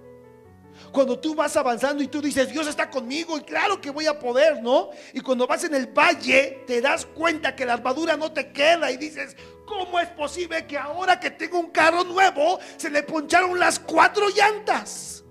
Cuando 0.91 1.17
tú 1.17 1.33
vas 1.33 1.55
avanzando 1.55 2.03
y 2.03 2.07
tú 2.07 2.21
dices, 2.21 2.51
Dios 2.51 2.67
está 2.67 2.89
conmigo 2.89 3.37
y 3.37 3.41
claro 3.43 3.79
que 3.79 3.91
voy 3.91 4.07
a 4.07 4.19
poder, 4.19 4.61
¿no? 4.61 4.89
Y 5.13 5.21
cuando 5.21 5.47
vas 5.47 5.63
en 5.63 5.73
el 5.73 5.87
valle, 5.87 6.65
te 6.67 6.81
das 6.81 7.05
cuenta 7.05 7.55
que 7.55 7.65
la 7.65 7.75
armadura 7.75 8.17
no 8.17 8.33
te 8.33 8.51
queda 8.51 8.91
y 8.91 8.97
dices, 8.97 9.37
¿cómo 9.65 10.01
es 10.01 10.09
posible 10.09 10.67
que 10.67 10.77
ahora 10.77 11.17
que 11.17 11.31
tengo 11.31 11.59
un 11.59 11.71
carro 11.71 12.03
nuevo 12.03 12.59
se 12.75 12.89
le 12.89 13.01
poncharon 13.01 13.57
las 13.57 13.79
cuatro 13.79 14.27
llantas? 14.27 15.23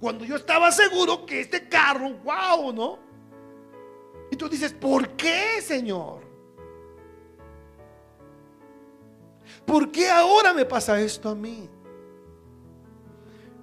Cuando 0.00 0.24
yo 0.24 0.34
estaba 0.34 0.72
seguro 0.72 1.24
que 1.24 1.42
este 1.42 1.68
carro, 1.68 2.10
wow, 2.24 2.72
¿no? 2.72 2.98
Y 4.32 4.36
tú 4.36 4.48
dices, 4.48 4.72
¿por 4.72 5.10
qué, 5.10 5.62
Señor? 5.62 6.27
¿Por 9.68 9.92
qué 9.92 10.08
ahora 10.08 10.54
me 10.54 10.64
pasa 10.64 10.98
esto 10.98 11.28
a 11.28 11.34
mí? 11.34 11.68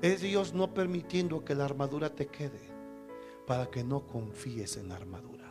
Es 0.03 0.21
Dios 0.21 0.53
no 0.53 0.71
permitiendo 0.71 1.43
que 1.43 1.55
la 1.55 1.65
armadura 1.65 2.11
te 2.11 2.27
quede 2.27 2.61
para 3.47 3.71
que 3.71 3.83
no 3.83 4.05
confíes 4.05 4.77
en 4.77 4.89
la 4.89 4.97
armadura. 4.97 5.49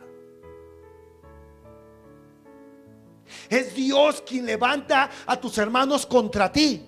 Es 3.49 3.75
Dios 3.75 4.23
quien 4.25 4.45
levanta 4.45 5.09
a 5.25 5.37
tus 5.37 5.57
hermanos 5.57 6.05
contra 6.05 6.49
ti 6.49 6.85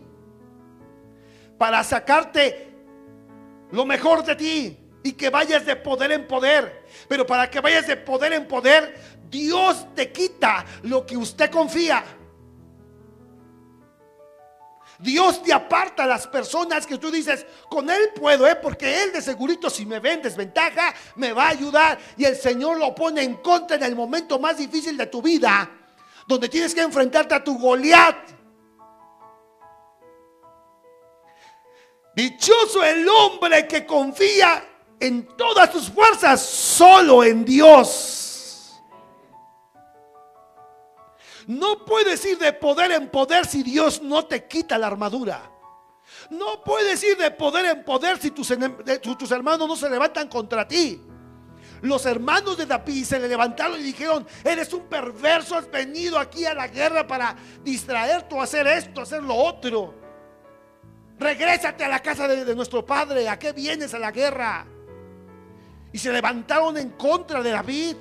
para 1.58 1.84
sacarte 1.84 2.74
lo 3.72 3.86
mejor 3.86 4.24
de 4.24 4.36
ti 4.38 4.78
y 5.04 5.12
que 5.12 5.30
vayas 5.30 5.66
de 5.66 5.76
poder 5.76 6.14
en 6.14 6.26
poder. 6.26 6.86
Pero 7.10 7.28
para 7.28 7.50
que 7.50 7.60
vayas 7.60 7.86
de 7.86 7.98
poder 7.98 8.32
en 8.32 8.48
poder, 8.48 8.96
Dios 9.30 9.94
te 9.94 10.10
quita 10.14 10.66
lo 10.84 11.06
que 11.06 11.18
usted 11.18 11.52
confía. 11.52 12.02
Dios 15.00 15.44
te 15.44 15.54
aparta 15.54 16.04
a 16.04 16.08
las 16.08 16.26
personas 16.28 16.88
que 16.88 16.98
tú 16.98 17.12
dices, 17.12 17.46
con 17.70 17.90
Él 17.90 18.10
puedo, 18.16 18.48
¿eh? 18.48 18.56
porque 18.56 19.04
Él 19.04 19.12
de 19.12 19.22
segurito 19.22 19.70
si 19.70 19.86
me 19.86 20.00
ve 20.00 20.14
en 20.14 20.22
desventaja, 20.24 20.94
me 21.16 21.34
va 21.34 21.46
a 21.46 21.50
ayudar. 21.50 22.00
Y 22.18 22.26
el 22.26 22.36
Señor 22.36 22.78
lo 22.78 22.96
pone 22.96 23.22
en 23.22 23.36
contra 23.36 23.78
en 23.78 23.84
el 23.84 23.96
momento 23.96 24.40
más 24.40 24.58
difícil 24.58 24.98
de 24.98 25.08
tu 25.08 25.22
vida, 25.22 25.70
donde 26.28 26.50
tienes 26.50 26.74
que 26.74 26.82
enfrentarte 26.82 27.36
a 27.36 27.44
tu 27.44 27.58
Goliat. 27.60 28.16
Dichoso 32.16 32.84
el 32.84 33.08
hombre 33.08 33.68
que 33.68 33.86
confía 33.86 34.66
en 35.00 35.28
todas 35.38 35.72
sus 35.72 35.90
fuerzas 35.90 36.42
solo 36.42 37.24
en 37.24 37.46
Dios. 37.46 38.27
No 41.48 41.86
puedes 41.86 42.24
ir 42.26 42.38
de 42.38 42.52
poder 42.54 42.92
en 42.92 43.10
poder 43.10 43.46
si 43.46 43.64
Dios 43.64 44.02
no 44.02 44.26
te 44.26 44.46
quita 44.46 44.78
la 44.78 44.88
armadura. 44.88 45.50
No 46.30 46.62
puedes 46.64 47.02
ir 47.04 47.18
de 47.18 47.32
poder 47.32 47.66
en 47.66 47.84
poder 47.86 48.18
si 48.20 48.32
tus, 48.32 48.52
hermanos 49.32 49.68
no 49.68 49.76
se 49.76 49.90
levantan 49.90 50.28
contra 50.28 50.68
ti. 50.68 51.02
Los 51.82 52.06
hermanos 52.06 52.58
de 52.58 52.66
David 52.66 53.06
se 53.06 53.20
le 53.20 53.28
levantaron 53.28 53.80
y 53.80 53.84
dijeron, 53.84 54.28
eres 54.44 54.74
un 54.74 54.88
perverso, 54.88 55.56
has 55.56 55.70
venido 55.70 56.20
aquí 56.20 56.46
a 56.46 56.54
la 56.54 56.68
guerra 56.68 57.08
para 57.08 57.36
distraerte 57.64 58.36
o 58.36 58.42
hacer 58.42 58.68
esto, 58.68 59.02
hacer 59.02 59.24
lo 59.24 59.36
otro. 59.36 59.94
Regrésate 61.18 61.86
a 61.86 61.88
la 61.88 62.02
casa 62.02 62.28
de 62.28 62.56
nuestro 62.56 62.86
padre, 62.86 63.30
¿a 63.30 63.40
qué 63.40 63.54
vienes 63.54 63.94
a 63.94 64.00
la 64.00 64.12
guerra? 64.12 64.66
Y 65.94 65.98
se 65.98 66.12
levantaron 66.12 66.78
en 66.78 66.90
contra 66.92 67.42
de 67.42 67.52
David. 67.52 67.96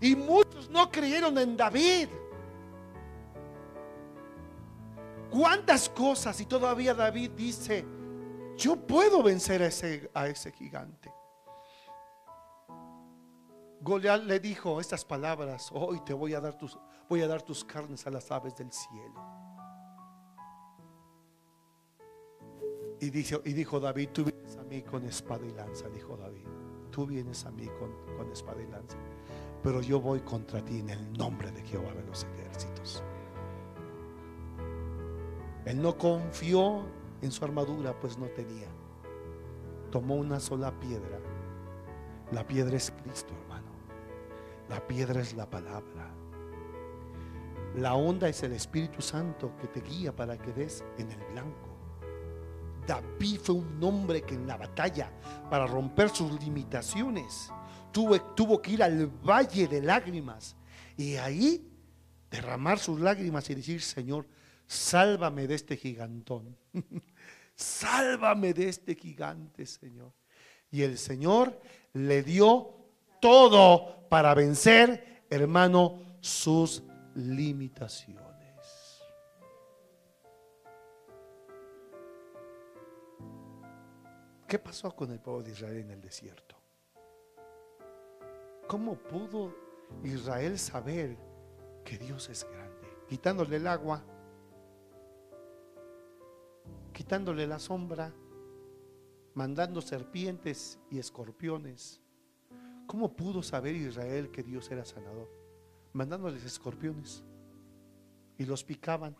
Y 0.00 0.16
muchos 0.16 0.68
no 0.70 0.90
creyeron 0.90 1.36
en 1.38 1.56
David. 1.56 2.08
¿Cuántas 5.30 5.88
cosas? 5.88 6.40
Y 6.40 6.46
todavía 6.46 6.94
David 6.94 7.32
dice, 7.32 7.84
yo 8.56 8.76
puedo 8.76 9.22
vencer 9.22 9.62
a 9.62 9.66
ese, 9.66 10.10
a 10.14 10.28
ese 10.28 10.52
gigante. 10.52 11.12
Goliat 13.80 14.22
le 14.24 14.40
dijo 14.40 14.80
estas 14.80 15.04
palabras, 15.04 15.70
hoy 15.72 16.00
te 16.00 16.14
voy 16.14 16.34
a 16.34 16.40
dar 16.40 16.56
tus, 16.56 16.78
voy 17.08 17.22
a 17.22 17.26
dar 17.26 17.42
tus 17.42 17.64
carnes 17.64 18.06
a 18.06 18.10
las 18.10 18.30
aves 18.30 18.54
del 18.56 18.72
cielo. 18.72 19.20
Y, 23.00 23.10
dice, 23.10 23.40
y 23.44 23.52
dijo 23.52 23.80
David, 23.80 24.10
tú 24.10 24.24
vienes 24.24 24.56
a 24.56 24.62
mí 24.62 24.82
con 24.82 25.04
espada 25.04 25.44
y 25.44 25.50
lanza, 25.50 25.88
dijo 25.88 26.16
David. 26.16 26.46
Tú 26.90 27.06
vienes 27.06 27.44
a 27.44 27.50
mí 27.50 27.66
con, 27.78 28.16
con 28.16 28.30
espada 28.30 28.62
y 28.62 28.66
lanza 28.68 28.96
pero 29.64 29.80
yo 29.80 29.98
voy 29.98 30.20
contra 30.20 30.62
ti 30.62 30.80
en 30.80 30.90
el 30.90 31.12
nombre 31.14 31.50
de 31.50 31.62
Jehová 31.62 31.94
de 31.94 32.04
los 32.04 32.24
ejércitos. 32.24 33.02
Él 35.64 35.80
no 35.80 35.96
confió 35.96 36.84
en 37.22 37.32
su 37.32 37.42
armadura, 37.46 37.98
pues 37.98 38.18
no 38.18 38.26
tenía. 38.26 38.68
Tomó 39.90 40.16
una 40.16 40.38
sola 40.38 40.70
piedra. 40.78 41.18
La 42.30 42.46
piedra 42.46 42.76
es 42.76 42.92
Cristo, 43.02 43.32
hermano. 43.42 43.70
La 44.68 44.86
piedra 44.86 45.22
es 45.22 45.32
la 45.32 45.48
palabra. 45.48 46.10
La 47.74 47.94
onda 47.94 48.28
es 48.28 48.42
el 48.42 48.52
Espíritu 48.52 49.00
Santo 49.00 49.52
que 49.58 49.68
te 49.68 49.80
guía 49.80 50.14
para 50.14 50.36
que 50.36 50.52
des 50.52 50.84
en 50.98 51.10
el 51.10 51.24
blanco. 51.32 51.70
David 52.86 53.40
fue 53.42 53.54
un 53.54 53.82
hombre 53.82 54.20
que 54.20 54.34
en 54.34 54.46
la 54.46 54.58
batalla, 54.58 55.10
para 55.48 55.66
romper 55.66 56.10
sus 56.10 56.38
limitaciones, 56.42 57.50
tuvo, 57.94 58.60
que 58.60 58.72
ir 58.72 58.82
al 58.82 59.06
valle 59.06 59.68
de 59.68 59.80
lágrimas 59.80 60.56
y 60.96 61.14
ahí 61.14 61.70
derramar 62.30 62.78
sus 62.78 63.00
lágrimas 63.00 63.48
y 63.48 63.54
decir, 63.54 63.80
Señor, 63.80 64.26
sálvame 64.66 65.46
de 65.46 65.54
este 65.54 65.76
gigantón. 65.76 66.56
sálvame 67.54 68.52
de 68.52 68.68
este 68.68 68.96
gigante, 68.96 69.64
Señor. 69.64 70.12
Y 70.70 70.82
el 70.82 70.98
Señor 70.98 71.60
le 71.92 72.24
dio 72.24 72.74
todo 73.20 74.08
para 74.08 74.34
vencer, 74.34 75.24
hermano, 75.30 76.00
sus 76.20 76.82
limitaciones. 77.14 78.24
¿Qué 84.48 84.58
pasó 84.58 84.94
con 84.94 85.12
el 85.12 85.20
pueblo 85.20 85.42
de 85.44 85.52
Israel 85.52 85.78
en 85.78 85.90
el 85.92 86.00
desierto? 86.00 86.53
¿Cómo 88.66 88.96
pudo 88.96 89.54
Israel 90.02 90.58
saber 90.58 91.16
que 91.84 91.98
Dios 91.98 92.28
es 92.30 92.44
grande? 92.44 92.88
Quitándole 93.08 93.56
el 93.56 93.66
agua, 93.66 94.02
quitándole 96.92 97.46
la 97.46 97.58
sombra, 97.58 98.12
mandando 99.34 99.82
serpientes 99.82 100.78
y 100.90 100.98
escorpiones. 100.98 102.00
¿Cómo 102.86 103.14
pudo 103.14 103.42
saber 103.42 103.74
Israel 103.74 104.30
que 104.30 104.42
Dios 104.42 104.70
era 104.70 104.84
sanador? 104.84 105.28
Mandándoles 105.92 106.44
escorpiones 106.44 107.24
y 108.38 108.46
los 108.46 108.64
picaban. 108.64 109.16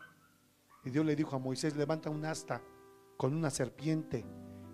Y 0.83 0.89
Dios 0.89 1.05
le 1.05 1.15
dijo 1.15 1.35
a 1.35 1.39
Moisés, 1.39 1.75
levanta 1.75 2.09
un 2.09 2.25
asta 2.25 2.61
con 3.17 3.33
una 3.33 3.49
serpiente. 3.49 4.25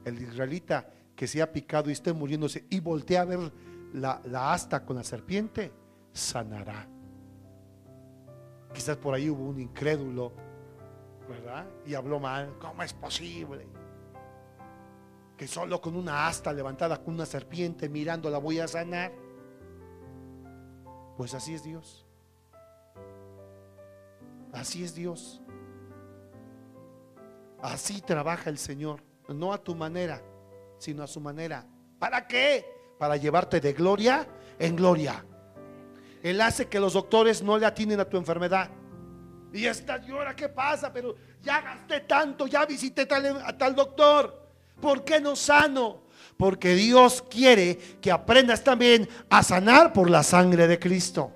El 0.05 0.21
israelita 0.21 0.89
que 1.15 1.27
se 1.27 1.41
ha 1.41 1.51
picado 1.51 1.89
y 1.89 1.93
esté 1.93 2.13
muriéndose 2.13 2.65
y 2.69 2.79
voltea 2.79 3.21
a 3.21 3.25
ver 3.25 3.51
la, 3.93 4.53
asta 4.53 4.85
con 4.85 4.95
la 4.95 5.03
serpiente, 5.03 5.71
sanará. 6.11 6.87
Quizás 8.73 8.97
por 8.97 9.13
ahí 9.13 9.29
hubo 9.29 9.49
un 9.49 9.59
incrédulo, 9.59 10.31
¿verdad? 11.27 11.65
Y 11.85 11.93
habló 11.93 12.19
mal. 12.19 12.57
¿Cómo 12.59 12.83
es 12.83 12.93
posible? 12.93 13.67
Que 15.35 15.47
solo 15.47 15.81
con 15.81 15.95
una 15.95 16.27
asta 16.27 16.53
levantada 16.53 17.03
con 17.03 17.15
una 17.15 17.25
serpiente 17.25 17.89
mirándola 17.89 18.37
voy 18.37 18.59
a 18.59 18.67
sanar. 18.67 19.11
Pues 21.17 21.33
así 21.33 21.53
es 21.53 21.63
Dios. 21.63 22.05
Así 24.53 24.83
es 24.83 24.95
Dios. 24.95 25.41
Así 27.61 28.01
trabaja 28.01 28.49
el 28.49 28.57
Señor. 28.57 29.03
No 29.27 29.53
a 29.53 29.57
tu 29.57 29.75
manera, 29.75 30.21
sino 30.77 31.03
a 31.03 31.07
su 31.07 31.19
manera. 31.19 31.65
¿Para 31.99 32.25
qué? 32.27 32.80
Para 33.01 33.17
llevarte 33.17 33.59
de 33.59 33.73
gloria 33.73 34.27
en 34.59 34.75
gloria. 34.75 35.25
Él 36.21 36.39
hace 36.39 36.67
que 36.67 36.79
los 36.79 36.93
doctores 36.93 37.41
no 37.41 37.57
le 37.57 37.65
atinen 37.65 37.99
a 37.99 38.05
tu 38.05 38.15
enfermedad. 38.15 38.69
Y 39.51 39.65
esta 39.65 39.97
llora, 39.97 40.35
¿qué 40.35 40.49
pasa? 40.49 40.93
Pero 40.93 41.15
ya 41.41 41.61
gasté 41.61 42.01
tanto, 42.01 42.45
ya 42.45 42.63
visité 42.63 43.07
tal, 43.07 43.41
a 43.43 43.57
tal 43.57 43.73
doctor. 43.73 44.47
¿Por 44.79 45.03
qué 45.03 45.19
no 45.19 45.35
sano? 45.35 46.03
Porque 46.37 46.75
Dios 46.75 47.23
quiere 47.27 47.75
que 47.99 48.11
aprendas 48.11 48.63
también 48.63 49.09
a 49.31 49.41
sanar 49.41 49.93
por 49.93 50.07
la 50.07 50.21
sangre 50.21 50.67
de 50.67 50.77
Cristo. 50.77 51.31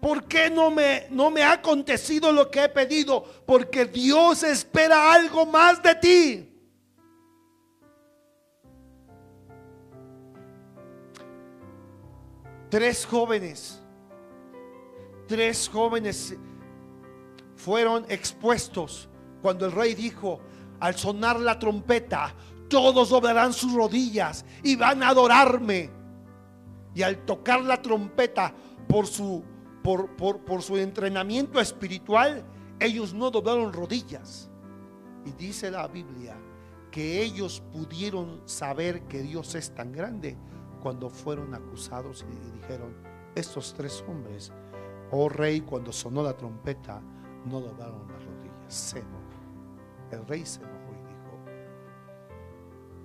¿Por 0.00 0.24
qué 0.24 0.50
no 0.50 0.68
me, 0.72 1.06
no 1.10 1.30
me 1.30 1.44
ha 1.44 1.52
acontecido 1.52 2.32
lo 2.32 2.50
que 2.50 2.64
he 2.64 2.68
pedido? 2.68 3.22
Porque 3.46 3.84
Dios 3.84 4.42
espera 4.42 5.12
algo 5.12 5.46
más 5.46 5.80
de 5.80 5.94
ti. 5.94 6.51
Tres 12.72 13.04
jóvenes, 13.04 13.82
tres 15.28 15.68
jóvenes 15.70 16.34
fueron 17.54 18.06
expuestos 18.08 19.10
cuando 19.42 19.66
el 19.66 19.72
rey 19.72 19.94
dijo, 19.94 20.40
al 20.80 20.94
sonar 20.94 21.38
la 21.38 21.58
trompeta, 21.58 22.34
todos 22.70 23.10
doblarán 23.10 23.52
sus 23.52 23.74
rodillas 23.74 24.46
y 24.62 24.76
van 24.76 25.02
a 25.02 25.08
adorarme. 25.08 25.90
Y 26.94 27.02
al 27.02 27.26
tocar 27.26 27.60
la 27.60 27.82
trompeta 27.82 28.54
por 28.88 29.06
su, 29.06 29.44
por, 29.82 30.16
por, 30.16 30.62
su 30.62 30.78
entrenamiento 30.78 31.60
espiritual, 31.60 32.42
ellos 32.80 33.12
no 33.12 33.30
doblaron 33.30 33.70
rodillas. 33.74 34.48
Y 35.26 35.32
dice 35.32 35.70
la 35.70 35.88
Biblia 35.88 36.38
que 36.90 37.22
ellos 37.22 37.62
pudieron 37.70 38.40
saber 38.46 39.02
que 39.08 39.20
Dios 39.20 39.54
es 39.56 39.74
tan 39.74 39.92
grande 39.92 40.38
cuando 40.82 41.08
fueron 41.08 41.54
acusados 41.54 42.24
y 42.28 42.60
dijeron, 42.60 42.94
estos 43.34 43.72
tres 43.72 44.04
hombres, 44.08 44.52
oh 45.12 45.28
rey, 45.28 45.60
cuando 45.60 45.92
sonó 45.92 46.22
la 46.22 46.36
trompeta, 46.36 47.00
no 47.46 47.60
doblaron 47.60 48.08
las 48.12 48.24
rodillas. 48.24 48.74
Se 48.74 48.98
enojó. 48.98 49.22
El 50.10 50.26
rey 50.26 50.44
se 50.44 50.60
enojó 50.60 50.92
y 50.92 51.08
dijo, 51.08 51.38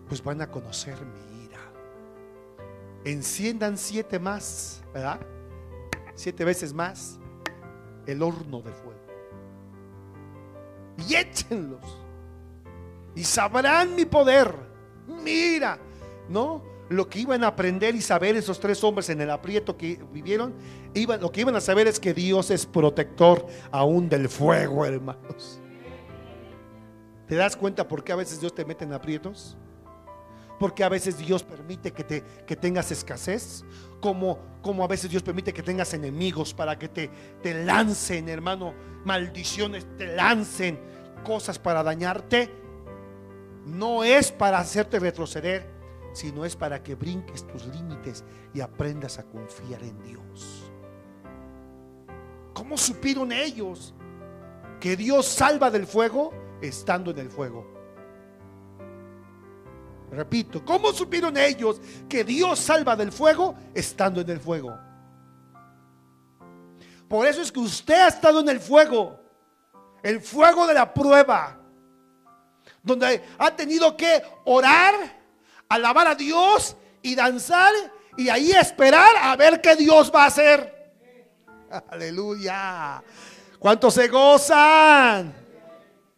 pues 0.09 0.23
van 0.23 0.41
a 0.41 0.49
conocer 0.49 0.97
mi 1.05 1.45
ira. 1.45 1.59
Enciendan 3.05 3.77
siete 3.77 4.17
más, 4.17 4.83
¿verdad? 4.93 5.19
Siete 6.15 6.43
veces 6.43 6.73
más 6.73 7.19
el 8.07 8.23
horno 8.23 8.61
de 8.61 8.71
fuego. 8.71 8.99
Y 11.07 11.13
échenlos. 11.15 11.97
Y 13.13 13.23
sabrán 13.23 13.95
mi 13.95 14.05
poder. 14.05 14.53
Mira, 15.07 15.77
¿no? 16.27 16.76
Lo 16.89 17.09
que 17.09 17.19
iban 17.19 17.43
a 17.43 17.47
aprender 17.47 17.95
y 17.95 18.01
saber 18.01 18.37
esos 18.37 18.59
tres 18.59 18.83
hombres 18.83 19.09
en 19.09 19.19
el 19.19 19.29
aprieto 19.29 19.75
que 19.77 19.99
vivieron, 20.13 20.53
lo 21.19 21.31
que 21.31 21.41
iban 21.41 21.55
a 21.55 21.61
saber 21.61 21.87
es 21.87 21.99
que 21.99 22.13
Dios 22.13 22.49
es 22.49 22.65
protector 22.65 23.45
aún 23.71 24.07
del 24.07 24.29
fuego, 24.29 24.85
hermanos. 24.85 25.59
¿Te 27.27 27.35
das 27.35 27.57
cuenta 27.57 27.87
por 27.87 28.03
qué 28.03 28.13
a 28.13 28.15
veces 28.15 28.39
Dios 28.39 28.55
te 28.55 28.63
mete 28.63 28.85
en 28.85 28.93
aprietos? 28.93 29.57
Porque 30.59 30.83
a 30.83 30.89
veces 30.89 31.17
Dios 31.17 31.43
permite 31.43 31.91
que, 31.91 32.03
te, 32.03 32.23
que 32.45 32.55
tengas 32.55 32.89
escasez, 32.91 33.65
como, 33.99 34.39
como 34.61 34.83
a 34.83 34.87
veces 34.87 35.11
Dios 35.11 35.21
permite 35.21 35.53
que 35.53 35.61
tengas 35.61 35.93
enemigos 35.93 36.53
para 36.53 36.79
que 36.79 36.87
te, 36.87 37.09
te 37.43 37.65
lancen, 37.65 38.29
hermano, 38.29 38.73
maldiciones, 39.03 39.85
te 39.97 40.15
lancen 40.15 40.79
cosas 41.25 41.59
para 41.59 41.83
dañarte. 41.83 42.49
No 43.65 44.05
es 44.05 44.31
para 44.31 44.59
hacerte 44.59 44.97
retroceder, 44.97 45.76
sino 46.17 46.45
es 46.45 46.55
para 46.55 46.81
que 46.81 46.95
brinques 46.95 47.45
tus 47.45 47.65
límites 47.67 48.23
y 48.53 48.61
aprendas 48.61 49.19
a 49.19 49.23
confiar 49.23 49.83
en 49.83 50.01
Dios. 50.03 50.71
¿Cómo 52.53 52.77
supieron 52.77 53.31
ellos 53.31 53.93
que 54.79 54.95
Dios 54.95 55.27
salva 55.27 55.69
del 55.69 55.85
fuego? 55.85 56.33
estando 56.61 57.11
en 57.11 57.19
el 57.19 57.29
fuego. 57.29 57.65
Repito, 60.11 60.63
¿cómo 60.63 60.93
supieron 60.93 61.35
ellos 61.37 61.81
que 62.07 62.23
Dios 62.23 62.59
salva 62.59 62.95
del 62.95 63.11
fuego 63.11 63.55
estando 63.73 64.21
en 64.21 64.29
el 64.29 64.39
fuego? 64.39 64.77
Por 67.07 67.25
eso 67.25 67.41
es 67.41 67.51
que 67.51 67.59
usted 67.59 67.93
ha 67.93 68.07
estado 68.07 68.39
en 68.39 68.49
el 68.49 68.59
fuego, 68.59 69.19
el 70.03 70.21
fuego 70.21 70.65
de 70.65 70.73
la 70.73 70.93
prueba, 70.93 71.59
donde 72.81 73.23
ha 73.37 73.55
tenido 73.55 73.95
que 73.95 74.21
orar, 74.45 74.95
alabar 75.69 76.07
a 76.07 76.15
Dios 76.15 76.75
y 77.01 77.15
danzar 77.15 77.73
y 78.17 78.29
ahí 78.29 78.51
esperar 78.51 79.15
a 79.21 79.35
ver 79.35 79.61
qué 79.61 79.75
Dios 79.75 80.11
va 80.13 80.23
a 80.23 80.27
hacer. 80.27 80.93
Aleluya. 81.89 83.03
¿Cuántos 83.59 83.93
se 83.93 84.07
gozan? 84.07 85.33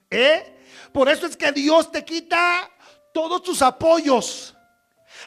¿Eh? 0.10 0.60
Por 0.92 1.10
eso 1.10 1.26
es 1.26 1.36
que 1.38 1.52
Dios 1.52 1.92
te 1.92 2.04
quita 2.04 2.70
todos 3.14 3.44
tus 3.44 3.62
apoyos. 3.62 4.56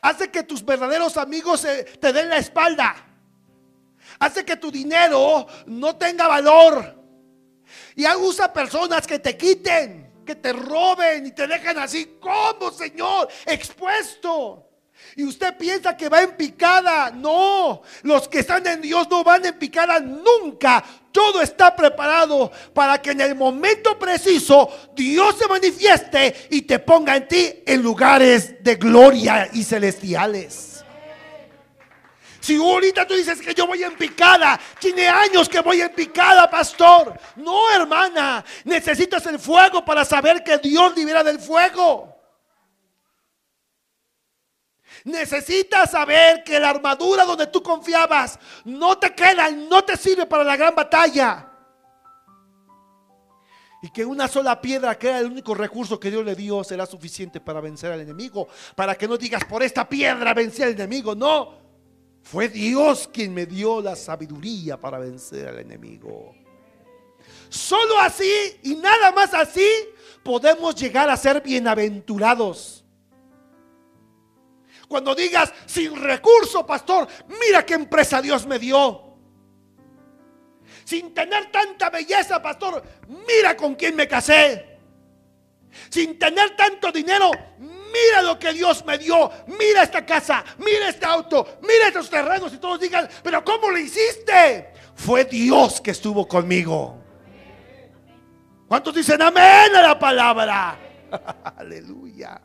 Hace 0.00 0.30
que 0.30 0.42
tus 0.42 0.64
verdaderos 0.64 1.16
amigos 1.16 1.66
te 2.00 2.12
den 2.12 2.28
la 2.28 2.38
espalda. 2.38 2.94
Hace 4.18 4.44
que 4.44 4.56
tu 4.56 4.70
dinero 4.70 5.46
no 5.66 5.96
tenga 5.96 6.28
valor. 6.28 7.02
Y 7.96 8.06
usa 8.06 8.52
personas 8.52 9.06
que 9.06 9.18
te 9.18 9.36
quiten, 9.36 10.01
que 10.24 10.34
te 10.34 10.52
roben 10.52 11.26
y 11.26 11.32
te 11.32 11.46
dejan 11.46 11.78
así 11.78 12.18
como, 12.20 12.70
Señor, 12.70 13.28
expuesto. 13.46 14.68
Y 15.16 15.24
usted 15.24 15.56
piensa 15.56 15.96
que 15.96 16.08
va 16.08 16.22
en 16.22 16.36
picada. 16.36 17.10
No, 17.10 17.82
los 18.02 18.28
que 18.28 18.40
están 18.40 18.66
en 18.66 18.80
Dios 18.80 19.08
no 19.10 19.22
van 19.22 19.44
en 19.44 19.58
picada 19.58 20.00
nunca. 20.00 20.82
Todo 21.10 21.42
está 21.42 21.76
preparado 21.76 22.50
para 22.72 23.00
que 23.00 23.10
en 23.10 23.20
el 23.20 23.34
momento 23.34 23.98
preciso 23.98 24.70
Dios 24.94 25.36
se 25.38 25.46
manifieste 25.46 26.48
y 26.50 26.62
te 26.62 26.78
ponga 26.78 27.16
en 27.16 27.28
ti 27.28 27.62
en 27.66 27.82
lugares 27.82 28.62
de 28.62 28.76
gloria 28.76 29.48
y 29.52 29.62
celestiales. 29.62 30.71
Si 32.42 32.56
ahorita 32.56 33.06
tú 33.06 33.14
dices 33.14 33.40
que 33.40 33.54
yo 33.54 33.68
voy 33.68 33.84
en 33.84 33.96
picada, 33.96 34.58
tiene 34.80 35.06
años 35.06 35.48
que 35.48 35.60
voy 35.60 35.80
en 35.80 35.90
picada, 35.90 36.50
pastor. 36.50 37.16
No, 37.36 37.70
hermana, 37.70 38.44
necesitas 38.64 39.24
el 39.26 39.38
fuego 39.38 39.84
para 39.84 40.04
saber 40.04 40.42
que 40.42 40.58
Dios 40.58 40.92
libera 40.96 41.22
del 41.22 41.38
fuego. 41.38 42.20
Necesitas 45.04 45.92
saber 45.92 46.42
que 46.42 46.58
la 46.58 46.70
armadura 46.70 47.24
donde 47.24 47.46
tú 47.46 47.62
confiabas 47.62 48.40
no 48.64 48.98
te 48.98 49.14
queda 49.14 49.48
no 49.52 49.84
te 49.84 49.96
sirve 49.96 50.26
para 50.26 50.42
la 50.42 50.56
gran 50.56 50.74
batalla. 50.74 51.48
Y 53.82 53.90
que 53.90 54.04
una 54.04 54.26
sola 54.26 54.60
piedra, 54.60 54.98
que 54.98 55.10
era 55.10 55.20
el 55.20 55.26
único 55.26 55.54
recurso 55.54 56.00
que 56.00 56.10
Dios 56.10 56.24
le 56.24 56.34
dio, 56.34 56.64
será 56.64 56.86
suficiente 56.86 57.40
para 57.40 57.60
vencer 57.60 57.92
al 57.92 58.00
enemigo. 58.00 58.48
Para 58.74 58.96
que 58.96 59.06
no 59.06 59.16
digas, 59.16 59.44
por 59.44 59.62
esta 59.62 59.88
piedra 59.88 60.34
vencí 60.34 60.64
al 60.64 60.70
enemigo. 60.70 61.14
No, 61.14 61.61
fue 62.22 62.48
Dios 62.48 63.08
quien 63.12 63.34
me 63.34 63.46
dio 63.46 63.82
la 63.82 63.96
sabiduría 63.96 64.78
para 64.78 64.98
vencer 64.98 65.48
al 65.48 65.58
enemigo. 65.58 66.34
Solo 67.48 67.98
así 67.98 68.32
y 68.62 68.76
nada 68.76 69.12
más 69.12 69.34
así 69.34 69.68
podemos 70.22 70.74
llegar 70.74 71.10
a 71.10 71.16
ser 71.16 71.42
bienaventurados. 71.42 72.84
Cuando 74.88 75.14
digas, 75.14 75.52
sin 75.66 75.96
recurso, 75.96 76.64
pastor, 76.66 77.08
mira 77.28 77.64
qué 77.64 77.74
empresa 77.74 78.22
Dios 78.22 78.46
me 78.46 78.58
dio. 78.58 79.16
Sin 80.84 81.14
tener 81.14 81.50
tanta 81.50 81.90
belleza, 81.90 82.42
pastor, 82.42 82.82
mira 83.08 83.56
con 83.56 83.74
quién 83.74 83.96
me 83.96 84.06
casé. 84.06 84.78
Sin 85.88 86.18
tener 86.18 86.54
tanto 86.56 86.92
dinero, 86.92 87.30
mira 87.92 88.22
lo 88.22 88.38
que 88.38 88.52
Dios 88.52 88.84
me 88.84 88.98
dio. 88.98 89.30
Mira 89.46 89.82
esta 89.82 90.04
casa, 90.04 90.44
mira 90.58 90.88
este 90.88 91.04
auto, 91.06 91.58
mira 91.62 91.88
estos 91.88 92.08
terrenos 92.08 92.52
y 92.52 92.58
todos 92.58 92.80
digan, 92.80 93.08
pero 93.22 93.44
¿cómo 93.44 93.70
lo 93.70 93.78
hiciste? 93.78 94.72
Fue 94.94 95.24
Dios 95.24 95.80
que 95.80 95.90
estuvo 95.90 96.26
conmigo. 96.26 96.98
¿Cuántos 98.68 98.94
dicen 98.94 99.20
amén 99.20 99.74
a 99.76 99.82
la 99.82 99.98
palabra? 99.98 100.78
Aleluya. 101.56 102.40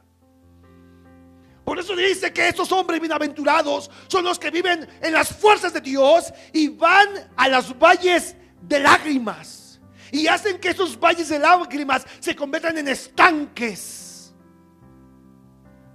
Por 1.64 1.80
eso 1.80 1.96
dice 1.96 2.32
que 2.32 2.48
estos 2.48 2.72
hombres 2.72 3.00
bienaventurados 3.00 3.90
son 4.08 4.24
los 4.24 4.40
que 4.40 4.52
viven 4.52 4.88
en 5.02 5.14
las 5.14 5.30
fuerzas 5.30 5.74
de 5.74 5.82
Dios 5.82 6.34
y 6.54 6.70
van 6.70 7.30
a 7.36 7.50
los 7.50 7.78
valles 7.78 8.36
de 8.62 8.80
lágrimas. 8.80 9.80
Y 10.12 10.28
hacen 10.28 10.60
que 10.60 10.70
esos 10.70 10.98
valles 10.98 11.28
de 11.28 11.40
lágrimas 11.40 12.06
se 12.22 12.34
conviertan 12.34 12.78
en 12.78 12.88
estanques 12.88 14.07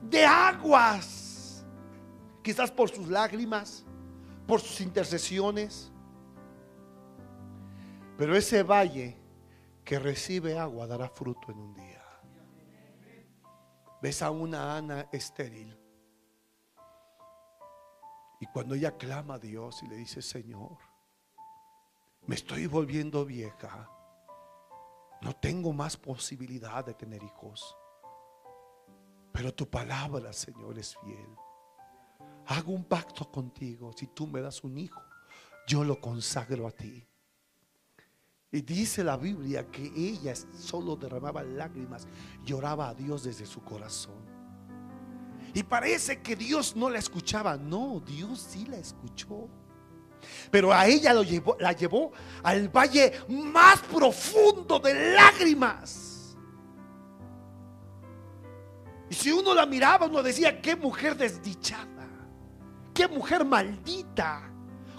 de 0.03 0.25
aguas. 0.25 1.65
Quizás 2.43 2.71
por 2.71 2.91
sus 2.91 3.09
lágrimas, 3.09 3.85
por 4.47 4.61
sus 4.61 4.81
intercesiones. 4.81 5.91
Pero 8.19 8.37
ese 8.37 8.63
valle 8.63 9.17
que 9.85 9.99
recibe 9.99 10.59
agua 10.59 10.87
dará 10.87 11.09
fruto 11.09 11.51
en 11.51 11.59
un 11.59 11.75
día. 11.75 12.03
Ves 14.01 14.23
a 14.23 14.31
una 14.31 14.77
Ana 14.77 15.09
estéril. 15.13 15.79
Y 18.41 18.47
cuando 18.47 18.75
ella 18.75 18.97
clama 18.97 19.35
a 19.35 19.39
Dios 19.39 19.83
y 19.85 19.87
le 19.87 19.97
dice, 19.97 20.21
Señor, 20.21 20.79
me 22.27 22.35
estoy 22.35 22.67
volviendo 22.67 23.25
vieja. 23.25 23.89
No 25.21 25.35
tengo 25.37 25.73
más 25.73 25.97
posibilidad 25.97 26.85
de 26.85 26.95
tener 26.95 27.23
hijos. 27.23 27.77
Pero 29.33 29.55
tu 29.55 29.69
palabra, 29.69 30.33
Señor, 30.33 30.79
es 30.79 30.97
fiel. 31.03 31.37
Hago 32.47 32.73
un 32.73 32.85
pacto 32.85 33.31
contigo. 33.31 33.93
Si 33.97 34.09
tú 34.09 34.27
me 34.27 34.41
das 34.41 34.63
un 34.63 34.77
hijo, 34.79 35.01
yo 35.67 35.85
lo 35.85 36.01
consagro 36.01 36.67
a 36.67 36.71
ti. 36.71 37.07
Y 38.51 38.61
dice 38.61 39.03
la 39.03 39.17
Biblia 39.17 39.71
que 39.71 39.91
ella 39.97 40.35
solo 40.37 40.95
derramaba 40.95 41.43
lágrimas, 41.43 42.07
lloraba 42.45 42.91
a 42.91 42.95
Dios 42.95 43.25
desde 43.25 43.47
su 43.47 43.63
corazón. 43.63 44.23
Y 45.55 45.63
parece 45.63 46.21
que 46.21 46.37
Dios 46.37 46.77
no 46.77 46.91
la 46.91 46.99
escuchaba. 46.99 47.57
No, 47.57 48.01
Dios 48.01 48.41
sí 48.41 48.67
la 48.67 48.77
escuchó. 48.77 49.49
Pero 50.51 50.73
a 50.73 50.87
ella 50.87 51.15
lo 51.15 51.23
llevó, 51.23 51.57
la 51.59 51.73
llevó 51.73 52.13
al 52.43 52.69
valle 52.69 53.13
más 53.29 53.81
profundo 53.81 54.79
de 54.79 55.15
lágrimas. 55.15 56.12
Y 59.13 59.15
si 59.15 59.31
uno 59.31 59.53
la 59.53 59.67
miraba, 59.67 60.07
uno 60.07 60.23
decía, 60.23 60.63
qué 60.63 60.75
mujer 60.75 61.15
desdichada, 61.15 62.09
qué 62.95 63.07
mujer 63.07 63.45
maldita. 63.45 64.51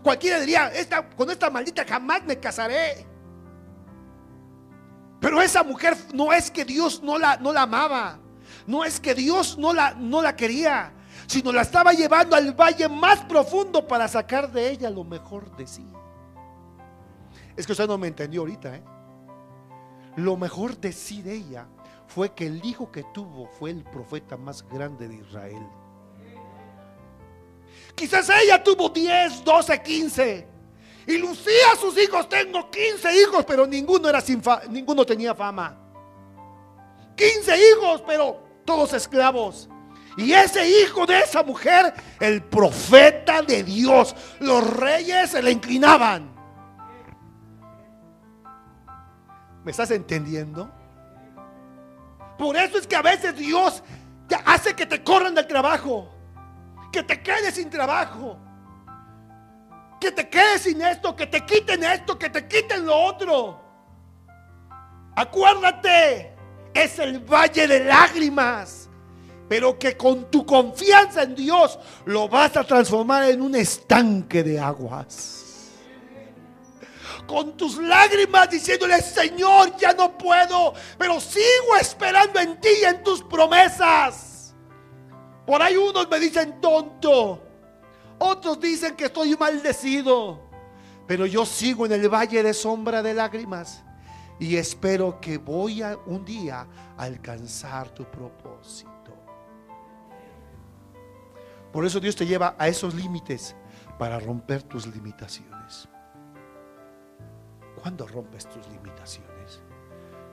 Cualquiera 0.03 0.39
diría, 0.39 0.67
esta, 0.67 1.09
con 1.09 1.31
esta 1.31 1.49
maldita 1.49 1.83
jamás 1.83 2.23
me 2.23 2.39
casaré. 2.39 3.07
Pero 5.19 5.41
esa 5.41 5.63
mujer 5.63 5.97
no 6.13 6.31
es 6.31 6.51
que 6.51 6.63
Dios 6.63 7.01
no 7.01 7.17
la, 7.17 7.37
no 7.37 7.51
la 7.51 7.63
amaba, 7.63 8.19
no 8.67 8.85
es 8.85 8.99
que 8.99 9.15
Dios 9.15 9.57
no 9.57 9.73
la, 9.73 9.95
no 9.95 10.21
la 10.21 10.35
quería, 10.35 10.93
sino 11.25 11.51
la 11.51 11.63
estaba 11.63 11.91
llevando 11.93 12.35
al 12.35 12.53
valle 12.53 12.87
más 12.87 13.21
profundo 13.21 13.87
para 13.87 14.07
sacar 14.07 14.51
de 14.51 14.69
ella 14.69 14.91
lo 14.91 15.03
mejor 15.03 15.57
de 15.57 15.65
sí. 15.65 15.87
Es 17.57 17.65
que 17.65 17.71
usted 17.71 17.87
no 17.87 17.97
me 17.97 18.09
entendió 18.09 18.41
ahorita, 18.41 18.75
¿eh? 18.75 18.83
Lo 20.17 20.37
mejor 20.37 20.77
de 20.77 20.91
sí 20.93 21.23
de 21.23 21.33
ella 21.33 21.65
fue 22.07 22.33
que 22.33 22.47
el 22.47 22.63
hijo 22.63 22.91
que 22.91 23.03
tuvo 23.13 23.47
fue 23.47 23.71
el 23.71 23.83
profeta 23.83 24.37
más 24.37 24.67
grande 24.69 25.07
de 25.07 25.15
Israel. 25.15 25.67
Quizás 27.95 28.29
ella 28.29 28.63
tuvo 28.63 28.89
10, 28.89 29.43
12, 29.43 29.81
15. 29.81 30.47
Y 31.07 31.17
lucía 31.17 31.71
a 31.73 31.75
sus 31.75 31.97
hijos, 31.97 32.29
tengo 32.29 32.69
15 32.69 33.21
hijos, 33.21 33.45
pero 33.45 33.67
ninguno 33.67 34.07
era 34.07 34.21
sin 34.21 34.41
ninguno 34.69 35.05
tenía 35.05 35.35
fama. 35.35 35.77
15 37.15 37.57
hijos, 37.57 38.03
pero 38.07 38.39
todos 38.65 38.93
esclavos. 38.93 39.69
Y 40.15 40.31
ese 40.31 40.67
hijo 40.67 41.05
de 41.05 41.19
esa 41.19 41.43
mujer, 41.43 41.93
el 42.19 42.43
profeta 42.43 43.41
de 43.41 43.63
Dios, 43.63 44.15
los 44.39 44.65
reyes 44.77 45.31
se 45.31 45.41
le 45.41 45.51
inclinaban. 45.51 46.31
¿Me 49.63 49.71
estás 49.71 49.91
entendiendo? 49.91 50.69
Por 52.37 52.55
eso 52.55 52.77
es 52.77 52.87
que 52.87 52.95
a 52.95 53.01
veces 53.01 53.35
Dios 53.35 53.83
te 54.27 54.35
hace 54.45 54.75
que 54.75 54.85
te 54.85 55.03
corran 55.03 55.35
del 55.35 55.47
trabajo, 55.47 56.09
que 56.91 57.03
te 57.03 57.21
quedes 57.21 57.55
sin 57.55 57.69
trabajo 57.69 58.39
que 60.03 60.11
te 60.11 60.27
quedes 60.27 60.63
sin 60.63 60.81
esto, 60.81 61.15
que 61.15 61.27
te 61.27 61.45
quiten 61.45 61.81
esto, 61.81 62.19
que 62.19 62.29
te 62.29 62.45
quiten 62.45 62.85
lo 62.85 62.93
otro. 62.93 63.57
Acuérdate, 65.15 66.35
es 66.73 66.99
el 66.99 67.19
valle 67.19 67.65
de 67.65 67.85
lágrimas, 67.85 68.89
pero 69.47 69.79
que 69.79 69.95
con 69.95 70.29
tu 70.29 70.45
confianza 70.45 71.23
en 71.23 71.35
Dios 71.35 71.79
lo 72.03 72.27
vas 72.27 72.57
a 72.57 72.65
transformar 72.65 73.23
en 73.29 73.41
un 73.41 73.55
estanque 73.55 74.43
de 74.43 74.59
aguas. 74.59 75.42
Con 77.27 77.55
tus 77.55 77.77
lágrimas 77.77 78.49
diciéndole, 78.49 79.01
Señor, 79.01 79.75
ya 79.77 79.93
no 79.93 80.17
puedo, 80.17 80.73
pero 80.97 81.19
sigo 81.19 81.75
esperando 81.79 82.39
en 82.39 82.59
ti 82.59 82.69
y 82.81 82.85
en 82.85 83.03
tus 83.03 83.23
promesas. 83.23 84.53
Por 85.45 85.61
ahí 85.61 85.75
unos 85.75 86.09
me 86.09 86.19
dicen 86.19 86.59
tonto. 86.61 87.41
Otros 88.19 88.59
dicen 88.59 88.95
que 88.95 89.05
estoy 89.05 89.35
maldecido. 89.37 90.41
Pero 91.07 91.25
yo 91.25 91.45
sigo 91.45 91.85
en 91.85 91.91
el 91.93 92.07
valle 92.09 92.43
de 92.43 92.53
sombra 92.53 93.03
de 93.03 93.13
lágrimas. 93.13 93.83
Y 94.39 94.55
espero 94.55 95.19
que 95.19 95.37
voy 95.37 95.81
a 95.81 95.97
un 96.05 96.25
día 96.25 96.67
alcanzar 96.97 97.89
tu 97.89 98.05
propósito. 98.05 98.91
Por 101.71 101.85
eso 101.85 101.99
Dios 101.99 102.15
te 102.15 102.25
lleva 102.25 102.55
a 102.57 102.67
esos 102.67 102.93
límites 102.93 103.55
para 103.97 104.19
romper 104.19 104.63
tus 104.63 104.85
limitaciones. 104.87 105.52
¿Cuándo 107.83 108.07
rompes 108.07 108.47
tus 108.47 108.65
limitaciones? 108.69 109.61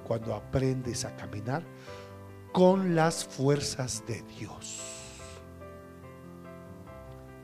Cuando 0.04 0.36
aprendes 0.36 1.04
a 1.04 1.16
caminar 1.16 1.64
con 2.52 2.94
las 2.94 3.24
fuerzas 3.24 4.04
de 4.06 4.22
Dios. 4.22 4.80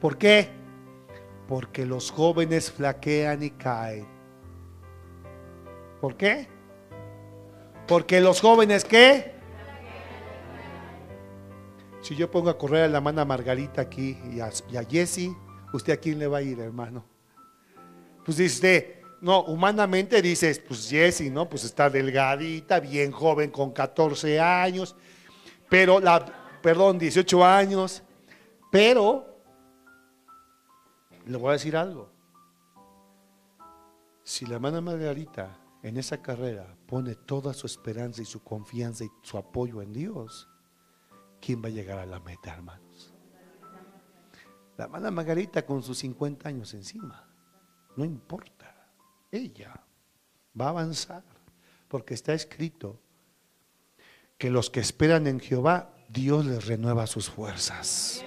¿Por 0.00 0.16
qué? 0.16 0.48
Porque 1.48 1.84
los 1.84 2.12
jóvenes 2.12 2.70
flaquean 2.70 3.42
y 3.42 3.50
caen. 3.50 4.06
¿Por 6.00 6.16
qué? 6.16 6.46
Porque 7.88 8.20
los 8.20 8.40
jóvenes 8.40 8.84
qué? 8.84 9.34
Si 12.00 12.14
yo 12.14 12.30
pongo 12.30 12.50
a 12.50 12.56
correr 12.56 12.84
a 12.84 12.88
la 12.88 13.00
mano 13.00 13.22
a 13.22 13.24
Margarita 13.24 13.80
aquí 13.82 14.16
y 14.30 14.38
a, 14.38 14.52
Jesse, 14.88 15.30
¿usted 15.72 15.94
a 15.94 15.96
quién 15.96 16.20
le 16.20 16.28
va 16.28 16.38
a 16.38 16.42
ir, 16.42 16.60
hermano? 16.60 17.04
Pues 18.24 18.36
dice, 18.36 18.95
no, 19.26 19.40
humanamente 19.42 20.22
dices, 20.22 20.60
pues 20.60 20.88
Jesse, 20.88 21.32
¿no? 21.32 21.48
Pues 21.48 21.64
está 21.64 21.90
delgadita, 21.90 22.78
bien 22.78 23.10
joven, 23.10 23.50
con 23.50 23.72
14 23.72 24.38
años, 24.38 24.94
pero 25.68 25.98
la, 25.98 26.24
perdón, 26.62 26.96
18 26.96 27.44
años, 27.44 28.04
pero 28.70 29.26
le 31.26 31.36
voy 31.36 31.48
a 31.48 31.52
decir 31.54 31.76
algo. 31.76 32.08
Si 34.22 34.46
la 34.46 34.54
hermana 34.54 34.80
Margarita 34.80 35.58
en 35.82 35.96
esa 35.96 36.22
carrera 36.22 36.76
pone 36.86 37.16
toda 37.16 37.52
su 37.52 37.66
esperanza 37.66 38.22
y 38.22 38.26
su 38.26 38.44
confianza 38.44 39.02
y 39.02 39.10
su 39.22 39.38
apoyo 39.38 39.82
en 39.82 39.92
Dios, 39.92 40.48
¿quién 41.40 41.60
va 41.60 41.66
a 41.66 41.72
llegar 41.72 41.98
a 41.98 42.06
la 42.06 42.20
meta, 42.20 42.54
hermanos? 42.54 43.12
La 44.76 44.84
hermana 44.84 45.10
Margarita 45.10 45.66
con 45.66 45.82
sus 45.82 45.98
50 45.98 46.48
años 46.48 46.72
encima, 46.74 47.28
no 47.96 48.04
importa, 48.04 48.55
ella 49.30 49.84
va 50.58 50.66
a 50.66 50.70
avanzar, 50.70 51.22
porque 51.88 52.14
está 52.14 52.34
escrito 52.34 53.00
que 54.38 54.50
los 54.50 54.70
que 54.70 54.80
esperan 54.80 55.26
en 55.26 55.40
Jehová, 55.40 55.94
Dios 56.08 56.44
les 56.46 56.66
renueva 56.66 57.06
sus 57.06 57.28
fuerzas 57.28 58.24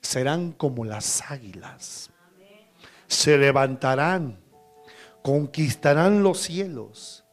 serán 0.00 0.52
como 0.52 0.84
las 0.84 1.30
águilas. 1.30 2.10
Se 3.06 3.36
levantarán, 3.38 4.40
conquistarán 5.22 6.22
los 6.22 6.40
cielos. 6.40 7.24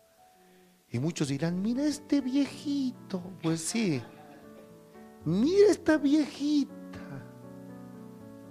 Y 0.89 0.99
muchos 0.99 1.27
dirán, 1.27 1.61
mira 1.61 1.83
este 1.85 2.21
viejito. 2.21 3.21
Pues 3.41 3.61
sí, 3.61 4.01
mira 5.25 5.71
esta 5.71 5.97
viejita. 5.97 6.73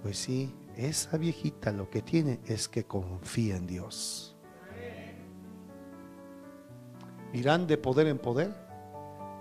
Pues 0.02 0.18
sí, 0.18 0.54
esa 0.76 1.16
viejita 1.16 1.72
lo 1.72 1.88
que 1.90 2.02
tiene 2.02 2.40
es 2.46 2.68
que 2.68 2.84
confía 2.84 3.56
en 3.56 3.66
Dios. 3.66 4.36
Irán 7.32 7.66
de 7.66 7.76
poder 7.76 8.06
en 8.06 8.18
poder 8.18 8.54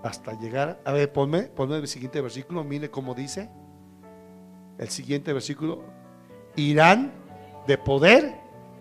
hasta 0.04 0.34
llegar. 0.40 0.80
A 0.86 0.92
ver, 0.92 1.12
ponme, 1.12 1.44
ponme 1.44 1.78
el 1.78 1.88
siguiente 1.88 2.22
versículo, 2.22 2.64
mire 2.64 2.90
cómo 2.90 3.14
dice 3.14 3.50
el 4.78 4.90
siguiente 4.90 5.32
versículo, 5.34 5.84
irán 6.56 7.14
de 7.68 7.78
poder 7.78 8.36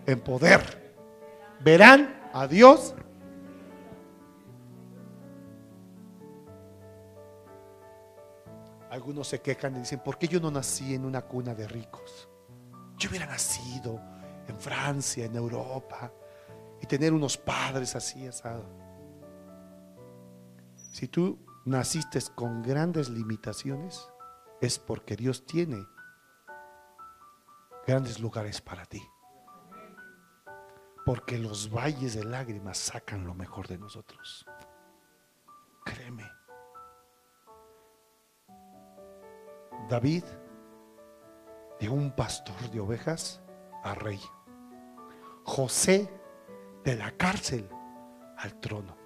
en 0.07 0.21
poder. 0.21 0.95
Verán 1.61 2.31
a 2.33 2.47
Dios. 2.47 2.95
Algunos 8.91 9.29
se 9.29 9.41
quejan 9.41 9.77
y 9.77 9.81
dicen, 9.81 10.01
¿por 10.05 10.19
qué 10.19 10.29
yo 10.29 10.41
no 10.41 10.51
nací 10.51 10.95
en 10.95 11.05
una 11.05 11.23
cuna 11.23 11.55
de 11.55 11.67
ricos? 11.67 12.29
Yo 12.99 13.11
hubiera 13.11 13.27
nacido 13.27 14.01
en 14.47 14.59
Francia, 14.59 15.25
en 15.25 15.37
Europa, 15.37 16.13
y 16.81 16.87
tener 16.87 17.13
unos 17.13 17.37
padres 17.37 17.97
así 17.97 18.27
asado. 18.27 18.65
Si 20.93 21.09
tú 21.09 21.39
naciste 21.65 22.21
con 22.35 22.63
grandes 22.63 23.09
limitaciones, 23.09 24.09
es 24.61 24.79
porque 24.79 25.17
Dios 25.17 25.47
tiene 25.47 25.85
grandes 27.87 28.21
lugares 28.21 28.61
para 28.61 28.85
ti. 28.87 29.03
Porque 31.05 31.39
los 31.39 31.71
valles 31.71 32.15
de 32.15 32.25
lágrimas 32.25 32.79
sacan 32.79 33.27
lo 33.27 33.35
mejor 33.35 33.69
de 33.69 33.79
nosotros. 33.79 34.47
Créeme. 35.85 36.31
David 39.89 40.25
de 41.85 41.91
un 41.91 42.13
pastor 42.13 42.57
de 42.71 42.81
ovejas 42.81 43.43
a 43.83 43.95
rey. 43.95 44.19
José 45.43 46.09
de 46.83 46.97
la 46.97 47.11
cárcel 47.11 47.69
al 48.39 48.59
trono. 48.59 48.97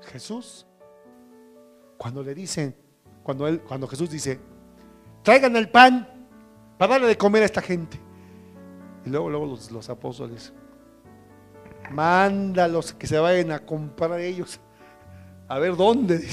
Jesús 0.00 0.66
Cuando 1.96 2.24
le 2.24 2.34
dicen, 2.34 2.74
cuando, 3.22 3.46
él, 3.46 3.60
cuando 3.60 3.86
Jesús 3.86 4.10
dice, 4.10 4.40
traigan 5.22 5.54
el 5.54 5.68
pan 5.68 6.26
para 6.76 6.94
darle 6.94 7.06
de 7.06 7.16
comer 7.16 7.44
a 7.44 7.46
esta 7.46 7.62
gente. 7.62 8.00
Y 9.06 9.10
luego, 9.10 9.30
luego 9.30 9.46
los, 9.46 9.70
los 9.70 9.88
apóstoles, 9.88 10.52
mándalos 11.92 12.92
que 12.94 13.06
se 13.06 13.16
vayan 13.16 13.52
a 13.52 13.60
comprar 13.60 14.18
ellos. 14.18 14.58
A 15.46 15.60
ver 15.60 15.76
dónde. 15.76 16.26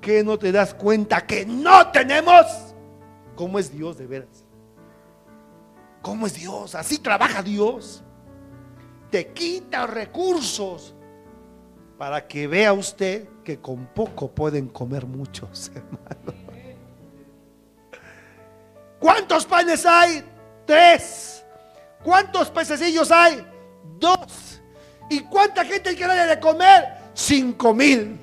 ¿Qué 0.00 0.24
no 0.24 0.36
te 0.36 0.50
das 0.50 0.74
cuenta 0.74 1.24
que 1.24 1.46
no 1.46 1.92
tenemos? 1.92 2.67
¿Cómo 3.38 3.60
es 3.60 3.70
Dios 3.70 3.96
de 3.96 4.04
veras? 4.08 4.44
¿Cómo 6.02 6.26
es 6.26 6.34
Dios? 6.34 6.74
Así 6.74 6.98
trabaja 6.98 7.40
Dios. 7.40 8.02
Te 9.12 9.28
quita 9.28 9.86
recursos 9.86 10.92
para 11.96 12.26
que 12.26 12.48
vea 12.48 12.72
usted 12.72 13.28
que 13.44 13.60
con 13.60 13.86
poco 13.94 14.28
pueden 14.28 14.66
comer 14.66 15.06
muchos, 15.06 15.70
hermanos. 15.72 16.34
¿Cuántos 18.98 19.46
panes 19.46 19.86
hay? 19.86 20.24
Tres. 20.66 21.44
¿Cuántos 22.02 22.50
pececillos 22.50 23.12
hay? 23.12 23.46
Dos. 24.00 24.60
¿Y 25.08 25.20
cuánta 25.20 25.64
gente 25.64 25.90
hay 25.90 25.96
que 25.96 26.08
darle 26.08 26.26
de 26.26 26.40
comer? 26.40 26.88
Cinco 27.14 27.72
mil. 27.72 28.18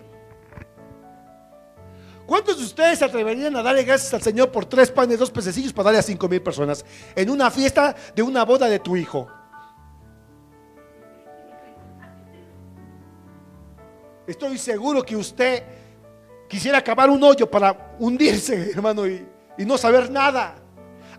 ¿Cuántos 2.26 2.58
de 2.58 2.64
ustedes 2.64 3.00
se 3.00 3.06
atreverían 3.06 3.56
a 3.56 3.62
darle 3.62 3.84
gracias 3.84 4.14
al 4.14 4.22
Señor 4.22 4.52
por 4.52 4.66
tres 4.66 4.90
panes, 4.90 5.20
dos 5.20 5.30
pececillos 5.30 5.72
para 5.72 5.86
darle 5.86 6.00
a 6.00 6.04
cinco 6.04 6.28
mil 6.28 6.42
personas 6.42 6.84
en 7.16 7.30
una 7.30 7.52
fiesta 7.52 7.96
de 8.16 8.24
una 8.24 8.44
boda 8.44 8.68
de 8.68 8.80
tu 8.80 8.96
hijo? 8.96 9.28
Estoy 14.26 14.58
seguro 14.58 15.04
que 15.04 15.16
usted 15.16 15.64
quisiera 16.50 16.80
acabar 16.80 17.12
un 17.12 17.24
hoyo 17.24 17.50
para 17.50 17.96
hundirse, 18.00 18.72
hermano, 18.76 19.08
y, 19.08 19.24
y 19.58 19.66
no 19.66 19.78
saber 19.78 20.10
nada. 20.10 20.56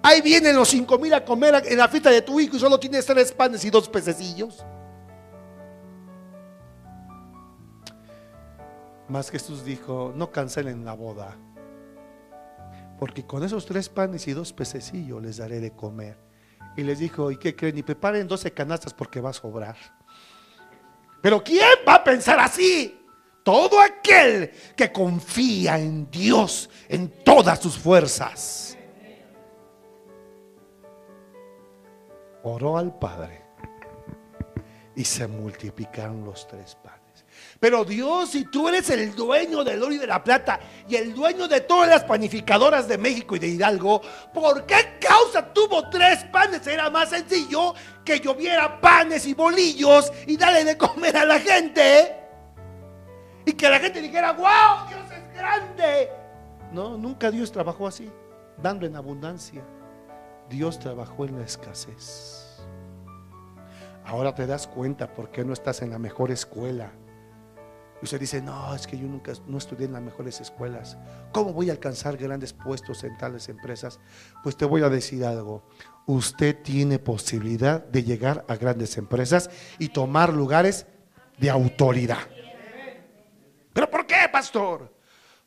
Ahí 0.02 0.20
vienen 0.20 0.56
los 0.56 0.68
cinco 0.68 0.98
mil 0.98 1.14
a 1.14 1.24
comer 1.24 1.62
en 1.66 1.78
la 1.78 1.88
fiesta 1.88 2.10
de 2.10 2.22
tu 2.22 2.40
hijo 2.40 2.56
y 2.56 2.60
solo 2.60 2.80
tienes 2.80 3.06
tres 3.06 3.30
panes 3.32 3.64
y 3.64 3.70
dos 3.70 3.88
pececillos. 3.88 4.64
Más 9.08 9.30
Jesús 9.30 9.64
dijo, 9.64 10.12
no 10.16 10.32
cancelen 10.32 10.84
la 10.84 10.94
boda, 10.94 11.36
porque 12.98 13.24
con 13.24 13.44
esos 13.44 13.66
tres 13.66 13.88
panes 13.88 14.26
y 14.26 14.32
dos 14.32 14.52
pececillos 14.52 15.22
les 15.22 15.36
daré 15.36 15.60
de 15.60 15.72
comer. 15.72 16.18
Y 16.76 16.82
les 16.82 16.98
dijo, 16.98 17.30
¿y 17.30 17.38
qué 17.38 17.54
creen? 17.54 17.78
Y 17.78 17.82
preparen 17.82 18.28
12 18.28 18.52
canastas 18.52 18.92
porque 18.92 19.20
va 19.20 19.30
a 19.30 19.32
sobrar. 19.32 19.76
Pero 21.22 21.42
¿quién 21.42 21.78
va 21.88 21.96
a 21.96 22.04
pensar 22.04 22.38
así? 22.38 23.00
Todo 23.42 23.80
aquel 23.80 24.50
que 24.76 24.92
confía 24.92 25.78
en 25.78 26.10
Dios 26.10 26.68
en 26.88 27.08
todas 27.24 27.60
sus 27.60 27.78
fuerzas. 27.78 28.76
Oró 32.42 32.76
al 32.76 32.96
Padre 32.98 33.42
y 34.94 35.04
se 35.04 35.26
multiplicaron 35.26 36.24
los 36.24 36.46
tres 36.46 36.74
panes. 36.76 36.95
Pero 37.58 37.84
Dios, 37.84 38.30
si 38.30 38.44
tú 38.44 38.68
eres 38.68 38.90
el 38.90 39.14
dueño 39.14 39.64
del 39.64 39.82
oro 39.82 39.92
y 39.92 39.98
de 39.98 40.06
la 40.06 40.22
plata 40.22 40.60
y 40.88 40.96
el 40.96 41.14
dueño 41.14 41.48
de 41.48 41.62
todas 41.62 41.88
las 41.88 42.04
panificadoras 42.04 42.86
de 42.86 42.98
México 42.98 43.34
y 43.36 43.38
de 43.38 43.48
Hidalgo, 43.48 44.02
¿por 44.34 44.66
qué 44.66 44.98
causa 45.00 45.52
tuvo 45.52 45.88
tres 45.88 46.24
panes? 46.24 46.66
Era 46.66 46.90
más 46.90 47.10
sencillo 47.10 47.74
que 48.04 48.20
lloviera 48.20 48.80
panes 48.80 49.26
y 49.26 49.32
bolillos 49.32 50.12
y 50.26 50.36
darle 50.36 50.64
de 50.64 50.76
comer 50.76 51.16
a 51.16 51.24
la 51.24 51.40
gente. 51.40 52.14
Y 53.46 53.52
que 53.52 53.70
la 53.70 53.78
gente 53.78 54.02
dijera, 54.02 54.32
wow, 54.32 54.88
Dios 54.88 55.10
es 55.10 55.34
grande. 55.34 56.10
No, 56.72 56.98
nunca 56.98 57.30
Dios 57.30 57.50
trabajó 57.50 57.86
así, 57.86 58.10
dando 58.58 58.84
en 58.84 58.96
abundancia. 58.96 59.64
Dios 60.50 60.78
trabajó 60.78 61.24
en 61.24 61.38
la 61.38 61.44
escasez. 61.44 62.60
Ahora 64.04 64.34
te 64.34 64.46
das 64.46 64.66
cuenta 64.66 65.12
por 65.14 65.30
qué 65.30 65.44
no 65.44 65.52
estás 65.52 65.80
en 65.82 65.90
la 65.90 65.98
mejor 65.98 66.30
escuela 66.30 66.92
y 68.00 68.04
usted 68.04 68.20
dice, 68.20 68.42
no, 68.42 68.74
es 68.74 68.86
que 68.86 68.98
yo 68.98 69.06
nunca 69.06 69.32
no 69.46 69.56
estudié 69.56 69.86
en 69.86 69.94
las 69.94 70.02
mejores 70.02 70.40
escuelas. 70.40 70.98
¿Cómo 71.32 71.52
voy 71.54 71.70
a 71.70 71.72
alcanzar 71.72 72.16
grandes 72.16 72.52
puestos 72.52 73.02
en 73.04 73.16
tales 73.16 73.48
empresas? 73.48 73.98
Pues 74.42 74.56
te 74.56 74.66
voy 74.66 74.82
a 74.82 74.90
decir 74.90 75.24
algo. 75.24 75.66
Usted 76.04 76.62
tiene 76.62 76.98
posibilidad 76.98 77.82
de 77.82 78.04
llegar 78.04 78.44
a 78.48 78.56
grandes 78.56 78.98
empresas 78.98 79.50
y 79.78 79.88
tomar 79.88 80.32
lugares 80.32 80.86
de 81.38 81.48
autoridad. 81.48 82.18
¿Pero 83.72 83.90
por 83.90 84.06
qué, 84.06 84.28
pastor? 84.30 84.94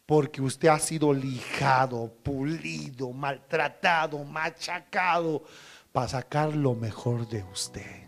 Porque 0.07 0.41
usted 0.41 0.69
ha 0.69 0.79
sido 0.79 1.13
lijado, 1.13 2.11
pulido, 2.23 3.11
maltratado, 3.11 4.23
machacado 4.23 5.43
para 5.91 6.07
sacar 6.07 6.55
lo 6.55 6.73
mejor 6.73 7.27
de 7.29 7.43
usted. 7.43 8.07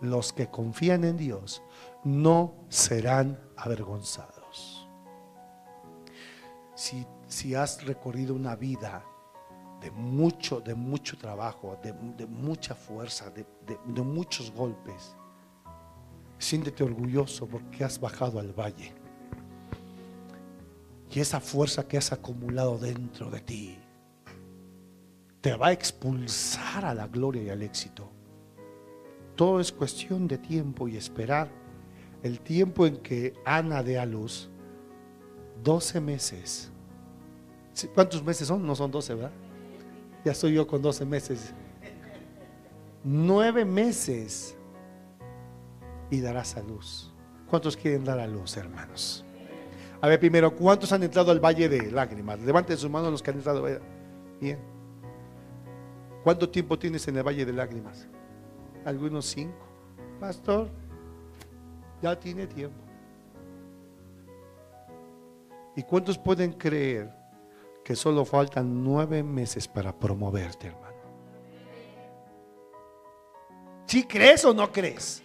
Los 0.00 0.32
que 0.32 0.48
confían 0.48 1.02
en 1.02 1.16
Dios 1.16 1.62
no 2.06 2.54
serán 2.68 3.36
avergonzados. 3.56 4.88
Si, 6.76 7.04
si 7.26 7.56
has 7.56 7.84
recorrido 7.84 8.32
una 8.32 8.54
vida 8.54 9.04
de 9.80 9.90
mucho, 9.90 10.60
de 10.60 10.76
mucho 10.76 11.18
trabajo, 11.18 11.76
de, 11.82 11.92
mucha 12.26 12.76
fuerza, 12.76 13.28
de, 13.30 13.44
de 13.66 14.02
muchos 14.02 14.52
golpes, 14.52 15.16
siéntete 16.38 16.84
orgulloso 16.84 17.48
porque 17.48 17.82
has 17.82 17.98
bajado 17.98 18.38
al 18.38 18.52
valle. 18.52 18.94
Y 21.10 21.18
esa 21.18 21.40
fuerza 21.40 21.88
que 21.88 21.98
has 21.98 22.12
acumulado 22.12 22.78
dentro 22.78 23.30
de 23.30 23.40
ti 23.40 23.78
te 25.40 25.56
va 25.56 25.68
a 25.68 25.72
expulsar 25.72 26.84
a 26.84 26.94
la 26.94 27.08
gloria 27.08 27.42
y 27.42 27.48
al 27.48 27.62
éxito. 27.62 28.08
Todo 29.34 29.58
es 29.58 29.72
cuestión 29.72 30.28
de 30.28 30.38
tiempo 30.38 30.86
y 30.86 30.96
esperar 30.96 31.65
el 32.26 32.40
tiempo 32.40 32.86
en 32.86 32.96
que 32.98 33.34
Ana 33.44 33.82
de 33.82 33.98
a 33.98 34.04
luz, 34.04 34.50
12 35.62 36.00
meses. 36.00 36.70
¿Cuántos 37.94 38.22
meses 38.22 38.48
son? 38.48 38.66
No 38.66 38.74
son 38.74 38.90
12, 38.90 39.14
¿verdad? 39.14 39.32
Ya 40.24 40.32
estoy 40.32 40.54
yo 40.54 40.66
con 40.66 40.82
12 40.82 41.04
meses. 41.04 41.54
Nueve 43.04 43.64
meses 43.64 44.56
y 46.10 46.20
darás 46.20 46.56
a 46.56 46.62
luz. 46.62 47.12
¿Cuántos 47.48 47.76
quieren 47.76 48.04
dar 48.04 48.18
a 48.18 48.26
luz, 48.26 48.56
hermanos? 48.56 49.24
A 50.00 50.08
ver, 50.08 50.18
primero, 50.18 50.54
¿cuántos 50.54 50.92
han 50.92 51.02
entrado 51.04 51.30
al 51.30 51.38
valle 51.38 51.68
de 51.68 51.90
lágrimas? 51.92 52.40
Levanten 52.40 52.76
sus 52.76 52.90
manos 52.90 53.12
los 53.12 53.22
que 53.22 53.30
han 53.30 53.36
entrado. 53.36 53.64
Bien. 54.40 54.58
¿Cuánto 56.24 56.48
tiempo 56.48 56.76
tienes 56.76 57.06
en 57.06 57.16
el 57.16 57.22
valle 57.22 57.46
de 57.46 57.52
lágrimas? 57.52 58.08
Algunos 58.84 59.26
cinco. 59.26 59.64
Pastor, 60.18 60.70
ya 62.02 62.18
tiene 62.18 62.46
tiempo. 62.46 62.86
¿Y 65.74 65.82
cuántos 65.82 66.18
pueden 66.18 66.52
creer 66.54 67.12
que 67.84 67.94
solo 67.94 68.24
faltan 68.24 68.82
nueve 68.82 69.22
meses 69.22 69.68
para 69.68 69.92
promoverte, 69.92 70.68
hermano? 70.68 70.96
¿Si 73.86 74.04
crees 74.04 74.44
o 74.44 74.54
no 74.54 74.72
crees? 74.72 75.22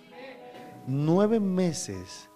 Nueve 0.86 1.40
meses 1.40 2.30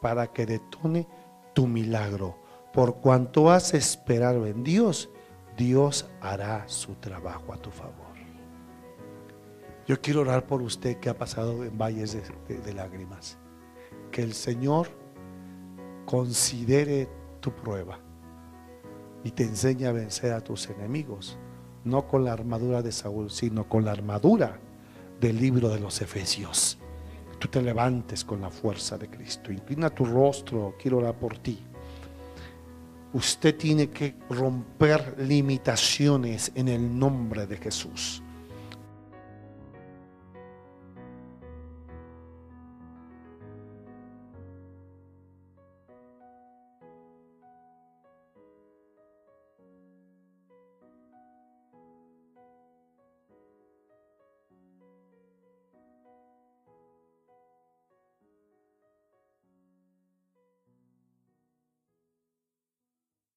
para 0.00 0.26
que 0.26 0.46
detone 0.46 1.06
tu 1.52 1.66
milagro. 1.66 2.38
Por 2.72 2.96
cuanto 2.96 3.50
has 3.50 3.74
esperado 3.74 4.46
en 4.46 4.64
Dios, 4.64 5.10
Dios 5.56 6.08
hará 6.20 6.66
su 6.68 6.94
trabajo 6.94 7.52
a 7.52 7.56
tu 7.58 7.70
favor. 7.70 8.08
Yo 9.86 10.00
quiero 10.00 10.20
orar 10.20 10.46
por 10.46 10.62
usted 10.62 10.98
que 10.98 11.08
ha 11.08 11.16
pasado 11.16 11.64
en 11.64 11.76
valles 11.76 12.16
de 12.46 12.72
lágrimas 12.74 13.38
que 14.10 14.22
el 14.22 14.34
Señor 14.34 14.88
considere 16.06 17.08
tu 17.40 17.52
prueba 17.52 17.98
y 19.24 19.30
te 19.30 19.44
enseñe 19.44 19.86
a 19.86 19.92
vencer 19.92 20.32
a 20.32 20.40
tus 20.40 20.68
enemigos, 20.68 21.36
no 21.84 22.06
con 22.06 22.24
la 22.24 22.32
armadura 22.32 22.82
de 22.82 22.92
Saúl, 22.92 23.30
sino 23.30 23.68
con 23.68 23.84
la 23.84 23.92
armadura 23.92 24.58
del 25.20 25.38
libro 25.38 25.68
de 25.68 25.80
los 25.80 26.00
Efesios. 26.00 26.78
Tú 27.38 27.48
te 27.48 27.62
levantes 27.62 28.24
con 28.24 28.40
la 28.40 28.50
fuerza 28.50 28.98
de 28.98 29.08
Cristo. 29.08 29.52
Inclina 29.52 29.90
tu 29.90 30.04
rostro, 30.04 30.74
quiero 30.80 30.98
orar 30.98 31.14
por 31.14 31.38
ti. 31.38 31.58
Usted 33.12 33.56
tiene 33.56 33.90
que 33.90 34.16
romper 34.28 35.16
limitaciones 35.18 36.52
en 36.54 36.68
el 36.68 36.98
nombre 36.98 37.46
de 37.46 37.56
Jesús. 37.56 38.22